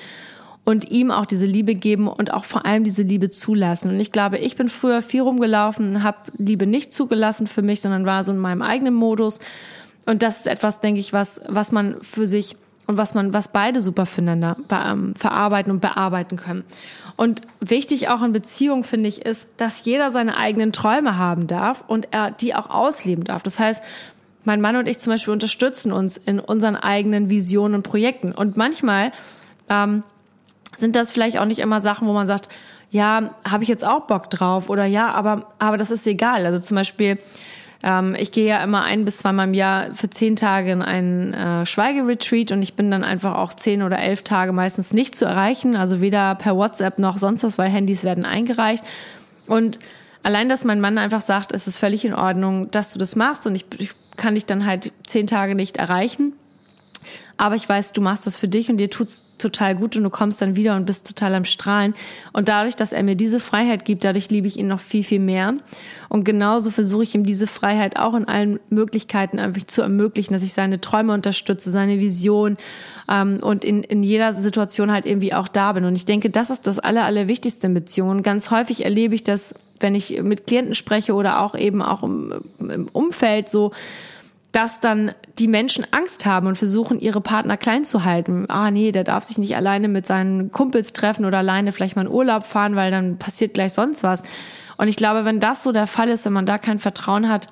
und 0.65 0.91
ihm 0.91 1.11
auch 1.11 1.27
diese 1.27 1.47
Liebe 1.47 1.75
geben 1.75 2.09
und 2.09 2.33
auch 2.33 2.45
vor 2.45 2.65
allem 2.65 2.85
diese 2.85 3.03
Liebe 3.03 3.31
zulassen. 3.31 3.91
Und 3.91 4.01
ich 4.01 4.13
glaube, 4.13 4.39
ich 4.39 4.57
bin 4.57 4.69
früher 4.69 5.03
viel 5.03 5.23
rumgelaufen, 5.23 6.03
habe 6.03 6.19
Liebe 6.39 6.67
nicht 6.67 6.93
zugelassen 6.93 7.47
für 7.47 7.63
mich, 7.63 7.81
sondern 7.81 8.07
war 8.07 8.25
so 8.25 8.33
in 8.33 8.39
meinem 8.39 8.63
eigenen 8.63 8.95
Modus. 8.95 9.39
Und 10.07 10.23
das 10.23 10.41
ist 10.41 10.47
etwas, 10.47 10.81
denke 10.81 11.01
ich, 11.01 11.13
was, 11.13 11.41
was 11.47 11.73
man 11.73 11.97
für 12.03 12.27
sich 12.27 12.57
und 12.91 12.99
was 12.99 13.15
man, 13.15 13.33
was 13.33 13.53
beide 13.53 13.81
super 13.81 14.05
füreinander 14.05 14.57
ähm, 14.71 15.15
verarbeiten 15.15 15.73
und 15.73 15.81
bearbeiten 15.81 16.37
können. 16.37 16.65
Und 17.17 17.43
wichtig 17.61 18.09
auch 18.09 18.23
in 18.23 18.33
Beziehungen 18.33 18.83
finde 18.83 19.09
ich 19.09 19.25
ist, 19.25 19.51
dass 19.59 19.85
jeder 19.85 20.11
seine 20.11 20.37
eigenen 20.37 20.73
Träume 20.73 21.17
haben 21.17 21.47
darf 21.47 21.85
und 21.87 22.09
er 22.11 22.31
die 22.33 22.55
auch 22.55 22.69
ausleben 22.69 23.25
darf. 23.25 23.43
Das 23.43 23.59
heißt, 23.59 23.83
mein 24.45 24.61
Mann 24.61 24.77
und 24.77 24.89
ich 24.89 24.99
zum 24.99 25.13
Beispiel 25.13 25.33
unterstützen 25.33 25.93
uns 25.93 26.17
in 26.17 26.41
unseren 26.41 26.77
eigenen 26.77 27.31
Visionen 27.31 27.77
und 27.77 27.83
Projekten. 27.83 28.33
Und 28.33 28.57
manchmal 28.57 29.13
ähm, 29.69 30.03
sind 30.75 30.97
das 30.97 31.13
vielleicht 31.13 31.39
auch 31.39 31.45
nicht 31.45 31.61
immer 31.61 31.81
Sachen, 31.81 32.09
wo 32.09 32.13
man 32.13 32.27
sagt, 32.27 32.49
ja, 32.91 33.31
habe 33.49 33.63
ich 33.63 33.69
jetzt 33.69 33.85
auch 33.85 34.07
Bock 34.07 34.31
drauf 34.31 34.69
oder 34.69 34.85
ja, 34.85 35.13
aber 35.13 35.53
aber 35.61 35.77
das 35.77 35.93
ist 35.93 36.07
egal. 36.09 36.45
Also 36.45 36.59
zum 36.59 36.75
Beispiel 36.75 37.19
ähm, 37.83 38.15
ich 38.19 38.33
gehe 38.33 38.47
ja 38.47 38.63
immer 38.63 38.85
ein 38.85 39.05
bis 39.05 39.19
zweimal 39.19 39.49
im 39.49 39.55
Jahr 39.55 39.95
für 39.95 40.11
zehn 40.11 40.37
Tage 40.37 40.73
in 40.73 40.83
einen 40.83 41.33
äh, 41.33 41.67
Schweigeretreat 41.67 42.53
und 42.53 42.63
ich 42.63 42.75
bin 42.75 42.91
dann 42.91 43.05
einfach 43.05 43.37
auch 43.37 43.55
zehn 43.55 43.83
oder 43.83 43.99
elf 43.99 44.23
Tage 44.23 44.53
meistens 44.53 44.93
nicht 44.93 45.15
zu 45.15 45.25
erreichen, 45.25 45.77
also 45.77 46.01
weder 46.01 46.35
per 46.35 46.57
WhatsApp 46.57 46.99
noch 46.99 47.19
sonst 47.19 47.43
was, 47.43 47.59
weil 47.59 47.71
Handys 47.71 48.05
werden 48.05 48.25
eingereicht. 48.25 48.85
Und 49.47 49.79
allein, 50.23 50.49
dass 50.49 50.65
mein 50.65 50.81
Mann 50.81 50.99
einfach 50.99 51.23
sagt, 51.23 51.53
es 51.53 51.67
ist 51.67 51.79
völlig 51.79 52.05
in 52.05 52.15
Ordnung, 52.15 52.71
dass 52.71 52.93
du 52.93 52.99
das 52.99 53.17
machst 53.17 53.47
und 53.47 53.55
ich, 53.55 53.65
ich 53.79 53.91
kann 54.17 54.35
dich 54.35 54.45
dann 54.45 54.67
halt 54.67 54.93
zehn 55.07 55.27
Tage 55.27 55.55
nicht 55.55 55.79
erreichen, 55.79 56.35
aber 57.41 57.57
ich 57.57 57.67
weiß, 57.67 57.95
du 57.95 58.03
machst 58.03 58.27
das 58.27 58.37
für 58.37 58.49
dich 58.49 58.69
und 58.69 58.77
dir 58.77 58.91
tut's 58.91 59.25
total 59.39 59.75
gut 59.75 59.97
und 59.97 60.05
du 60.05 60.11
kommst 60.11 60.43
dann 60.43 60.57
wieder 60.57 60.77
und 60.77 60.85
bist 60.85 61.07
total 61.07 61.35
am 61.35 61.47
Strahlen. 61.47 61.95
Und 62.35 62.49
dadurch, 62.49 62.77
dass 62.77 62.93
er 62.93 63.03
mir 63.03 63.17
diese 63.17 63.41
Freiheit 63.41 63.87
gibt, 63.87 64.05
dadurch 64.05 64.29
liebe 64.29 64.47
ich 64.47 64.59
ihn 64.59 64.69
noch 64.69 64.81
viel, 64.81 65.03
viel 65.03 65.21
mehr. 65.21 65.55
Und 66.11 66.25
genauso 66.25 66.71
versuche 66.71 67.03
ich 67.03 67.15
ihm 67.15 67.25
diese 67.25 67.47
Freiheit 67.47 67.99
auch 67.99 68.13
in 68.13 68.29
allen 68.29 68.61
Möglichkeiten 68.69 69.39
einfach 69.39 69.63
zu 69.63 69.81
ermöglichen, 69.81 70.35
dass 70.35 70.43
ich 70.43 70.53
seine 70.53 70.83
Träume 70.83 71.15
unterstütze, 71.15 71.71
seine 71.71 71.99
Vision 71.99 72.59
ähm, 73.11 73.39
und 73.41 73.65
in, 73.65 73.85
in 73.85 74.03
jeder 74.03 74.35
Situation 74.35 74.93
halt 74.93 75.07
irgendwie 75.07 75.33
auch 75.33 75.49
da 75.49 75.73
bin. 75.73 75.87
Und 75.87 75.97
ich 75.97 76.05
denke, 76.05 76.29
das 76.29 76.51
ist 76.51 76.67
das 76.67 76.79
Aller, 76.79 77.07
Allerwichtigste 77.07 77.69
in 77.69 77.73
Beziehungen. 77.73 78.23
Ganz 78.23 78.51
häufig 78.51 78.85
erlebe 78.85 79.15
ich 79.15 79.25
das, 79.25 79.55
wenn 79.79 79.95
ich 79.95 80.21
mit 80.21 80.47
Klienten 80.47 80.75
spreche 80.75 81.15
oder 81.15 81.41
auch 81.41 81.55
eben 81.55 81.81
auch 81.81 82.03
im, 82.03 82.35
im 82.59 82.87
Umfeld 82.93 83.49
so, 83.49 83.73
dass 84.53 84.81
dann 84.81 85.13
die 85.39 85.47
Menschen 85.47 85.87
Angst 85.93 86.27
haben 86.27 86.47
und 86.47 86.59
versuchen, 86.59 86.99
ihre 86.99 87.21
Partner 87.21 87.57
klein 87.57 87.85
zu 87.85 88.05
halten. 88.05 88.47
Ah, 88.49 88.71
nee, 88.71 88.91
der 88.91 89.05
darf 89.05 89.25
sich 89.25 89.39
nicht 89.39 89.57
alleine 89.57 89.89
mit 89.89 90.07
seinen 90.07 90.51
Kumpels 90.51 90.93
treffen 90.93 91.25
oder 91.25 91.39
alleine 91.39 91.73
vielleicht 91.73 91.97
mal 91.97 92.07
in 92.07 92.13
Urlaub 92.13 92.45
fahren, 92.45 92.75
weil 92.75 92.91
dann 92.91 93.19
passiert 93.19 93.55
gleich 93.55 93.73
sonst 93.73 94.03
was. 94.03 94.23
Und 94.77 94.89
ich 94.89 94.97
glaube, 94.97 95.25
wenn 95.25 95.41
das 95.41 95.63
so 95.63 95.73
der 95.73 95.87
Fall 95.87 96.09
ist, 96.09 96.25
wenn 96.25 96.33
man 96.33 96.47
da 96.47 96.59
kein 96.59 96.79
Vertrauen 96.79 97.29
hat, 97.29 97.49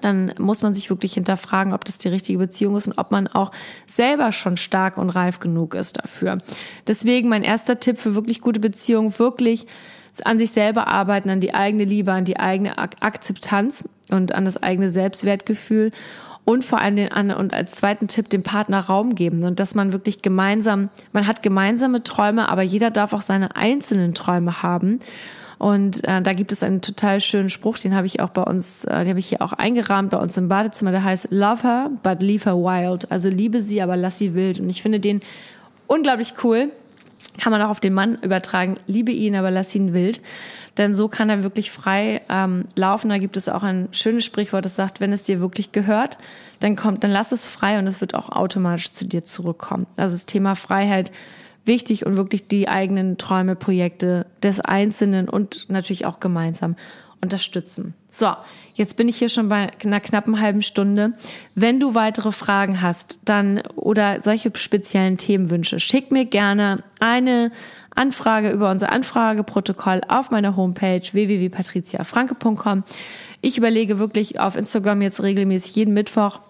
dann 0.00 0.34
muss 0.38 0.62
man 0.62 0.74
sich 0.74 0.90
wirklich 0.90 1.14
hinterfragen, 1.14 1.72
ob 1.72 1.84
das 1.84 1.98
die 1.98 2.08
richtige 2.08 2.38
Beziehung 2.38 2.76
ist 2.76 2.86
und 2.86 2.98
ob 2.98 3.12
man 3.12 3.28
auch 3.28 3.52
selber 3.86 4.32
schon 4.32 4.56
stark 4.56 4.98
und 4.98 5.10
reif 5.10 5.40
genug 5.40 5.74
ist 5.74 5.98
dafür. 5.98 6.38
Deswegen 6.86 7.28
mein 7.28 7.44
erster 7.44 7.80
Tipp 7.80 7.98
für 7.98 8.14
wirklich 8.14 8.40
gute 8.40 8.60
Beziehungen, 8.60 9.18
wirklich 9.18 9.66
an 10.24 10.38
sich 10.38 10.52
selber 10.52 10.88
arbeiten, 10.88 11.30
an 11.30 11.40
die 11.40 11.54
eigene 11.54 11.84
Liebe, 11.84 12.12
an 12.12 12.24
die 12.24 12.38
eigene 12.38 12.78
Akzeptanz 12.78 13.88
und 14.10 14.34
an 14.34 14.44
das 14.44 14.62
eigene 14.62 14.90
Selbstwertgefühl 14.90 15.90
und 16.44 16.64
vor 16.64 16.80
allem 16.80 16.96
den 16.96 17.10
anderen 17.10 17.42
und 17.42 17.52
als 17.52 17.72
zweiten 17.72 18.06
Tipp 18.06 18.30
dem 18.30 18.44
Partner 18.44 18.80
Raum 18.80 19.16
geben 19.16 19.42
und 19.42 19.58
dass 19.58 19.74
man 19.74 19.92
wirklich 19.92 20.22
gemeinsam, 20.22 20.90
man 21.12 21.26
hat 21.26 21.42
gemeinsame 21.42 22.04
Träume, 22.04 22.48
aber 22.48 22.62
jeder 22.62 22.90
darf 22.90 23.12
auch 23.12 23.20
seine 23.20 23.56
einzelnen 23.56 24.14
Träume 24.14 24.62
haben. 24.62 25.00
Und 25.58 26.06
äh, 26.06 26.20
da 26.20 26.34
gibt 26.34 26.52
es 26.52 26.62
einen 26.62 26.82
total 26.82 27.20
schönen 27.20 27.48
Spruch, 27.48 27.78
den 27.78 27.96
habe 27.96 28.06
ich 28.06 28.20
auch 28.20 28.28
bei 28.28 28.42
uns, 28.42 28.84
äh, 28.84 29.00
den 29.00 29.08
habe 29.08 29.18
ich 29.18 29.28
hier 29.28 29.42
auch 29.42 29.54
eingerahmt 29.54 30.10
bei 30.10 30.18
uns 30.18 30.36
im 30.36 30.48
Badezimmer, 30.48 30.92
der 30.92 31.02
heißt 31.02 31.28
Love 31.30 31.62
her, 31.62 31.90
but 32.02 32.22
leave 32.22 32.44
her 32.44 32.56
wild. 32.56 33.10
Also 33.10 33.28
liebe 33.28 33.62
sie, 33.62 33.82
aber 33.82 33.96
lass 33.96 34.18
sie 34.18 34.34
wild. 34.34 34.60
Und 34.60 34.68
ich 34.68 34.82
finde 34.82 35.00
den 35.00 35.22
unglaublich 35.86 36.34
cool 36.44 36.70
kann 37.38 37.50
man 37.50 37.62
auch 37.62 37.70
auf 37.70 37.80
den 37.80 37.94
Mann 37.94 38.16
übertragen, 38.22 38.76
liebe 38.86 39.12
ihn, 39.12 39.36
aber 39.36 39.50
lass 39.50 39.74
ihn 39.74 39.92
wild. 39.92 40.20
Denn 40.78 40.94
so 40.94 41.08
kann 41.08 41.30
er 41.30 41.42
wirklich 41.42 41.70
frei 41.70 42.22
ähm, 42.28 42.64
laufen. 42.74 43.08
Da 43.08 43.18
gibt 43.18 43.36
es 43.36 43.48
auch 43.48 43.62
ein 43.62 43.88
schönes 43.92 44.24
Sprichwort, 44.24 44.64
das 44.64 44.76
sagt, 44.76 45.00
wenn 45.00 45.12
es 45.12 45.24
dir 45.24 45.40
wirklich 45.40 45.72
gehört, 45.72 46.18
dann 46.60 46.76
kommt, 46.76 47.04
dann 47.04 47.10
lass 47.10 47.32
es 47.32 47.48
frei 47.48 47.78
und 47.78 47.86
es 47.86 48.00
wird 48.00 48.14
auch 48.14 48.30
automatisch 48.30 48.92
zu 48.92 49.06
dir 49.06 49.24
zurückkommen. 49.24 49.86
Also 49.96 50.14
das 50.14 50.26
Thema 50.26 50.54
Freiheit 50.54 51.12
wichtig 51.64 52.06
und 52.06 52.16
wirklich 52.16 52.46
die 52.46 52.68
eigenen 52.68 53.18
Träume, 53.18 53.56
Projekte 53.56 54.26
des 54.42 54.60
Einzelnen 54.60 55.28
und 55.28 55.68
natürlich 55.68 56.06
auch 56.06 56.20
gemeinsam 56.20 56.76
unterstützen. 57.20 57.94
So, 58.10 58.32
jetzt 58.74 58.96
bin 58.96 59.08
ich 59.08 59.16
hier 59.16 59.28
schon 59.28 59.48
bei 59.48 59.70
einer 59.84 60.00
knappen 60.00 60.40
halben 60.40 60.62
Stunde. 60.62 61.12
Wenn 61.54 61.80
du 61.80 61.94
weitere 61.94 62.32
Fragen 62.32 62.82
hast, 62.82 63.18
dann 63.24 63.62
oder 63.74 64.22
solche 64.22 64.50
speziellen 64.54 65.18
Themenwünsche, 65.18 65.80
schick 65.80 66.10
mir 66.10 66.24
gerne 66.24 66.82
eine 67.00 67.50
Anfrage 67.94 68.50
über 68.50 68.70
unser 68.70 68.92
Anfrageprotokoll 68.92 70.02
auf 70.08 70.30
meiner 70.30 70.56
Homepage 70.56 71.02
www.patriziafranke.com. 71.12 72.84
Ich 73.40 73.58
überlege 73.58 73.98
wirklich 73.98 74.40
auf 74.40 74.56
Instagram 74.56 75.02
jetzt 75.02 75.22
regelmäßig 75.22 75.76
jeden 75.76 75.94
Mittwoch 75.94 76.40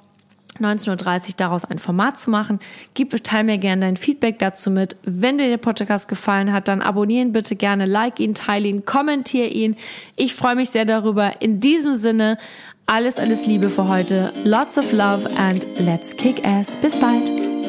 19.30 0.60 0.90
Uhr 0.90 1.34
daraus 1.36 1.64
ein 1.64 1.78
Format 1.78 2.18
zu 2.18 2.30
machen. 2.30 2.60
Gib, 2.94 3.22
teil 3.24 3.44
mir 3.44 3.58
gerne 3.58 3.82
dein 3.82 3.96
Feedback 3.96 4.38
dazu 4.38 4.70
mit. 4.70 4.96
Wenn 5.04 5.38
dir 5.38 5.48
der 5.48 5.56
Podcast 5.56 6.08
gefallen 6.08 6.52
hat, 6.52 6.68
dann 6.68 6.82
abonnieren 6.82 7.32
bitte 7.32 7.56
gerne, 7.56 7.86
like 7.86 8.20
ihn, 8.20 8.34
teile 8.34 8.68
ihn, 8.68 8.84
kommentiere 8.84 9.48
ihn. 9.48 9.76
Ich 10.16 10.34
freue 10.34 10.56
mich 10.56 10.70
sehr 10.70 10.84
darüber. 10.84 11.40
In 11.40 11.60
diesem 11.60 11.94
Sinne, 11.94 12.38
alles, 12.86 13.18
alles 13.18 13.46
Liebe 13.46 13.68
für 13.68 13.88
heute. 13.88 14.32
Lots 14.44 14.78
of 14.78 14.92
love 14.92 15.28
and 15.38 15.66
let's 15.80 16.16
kick 16.16 16.46
ass. 16.46 16.76
Bis 16.76 16.98
bald. 17.00 17.65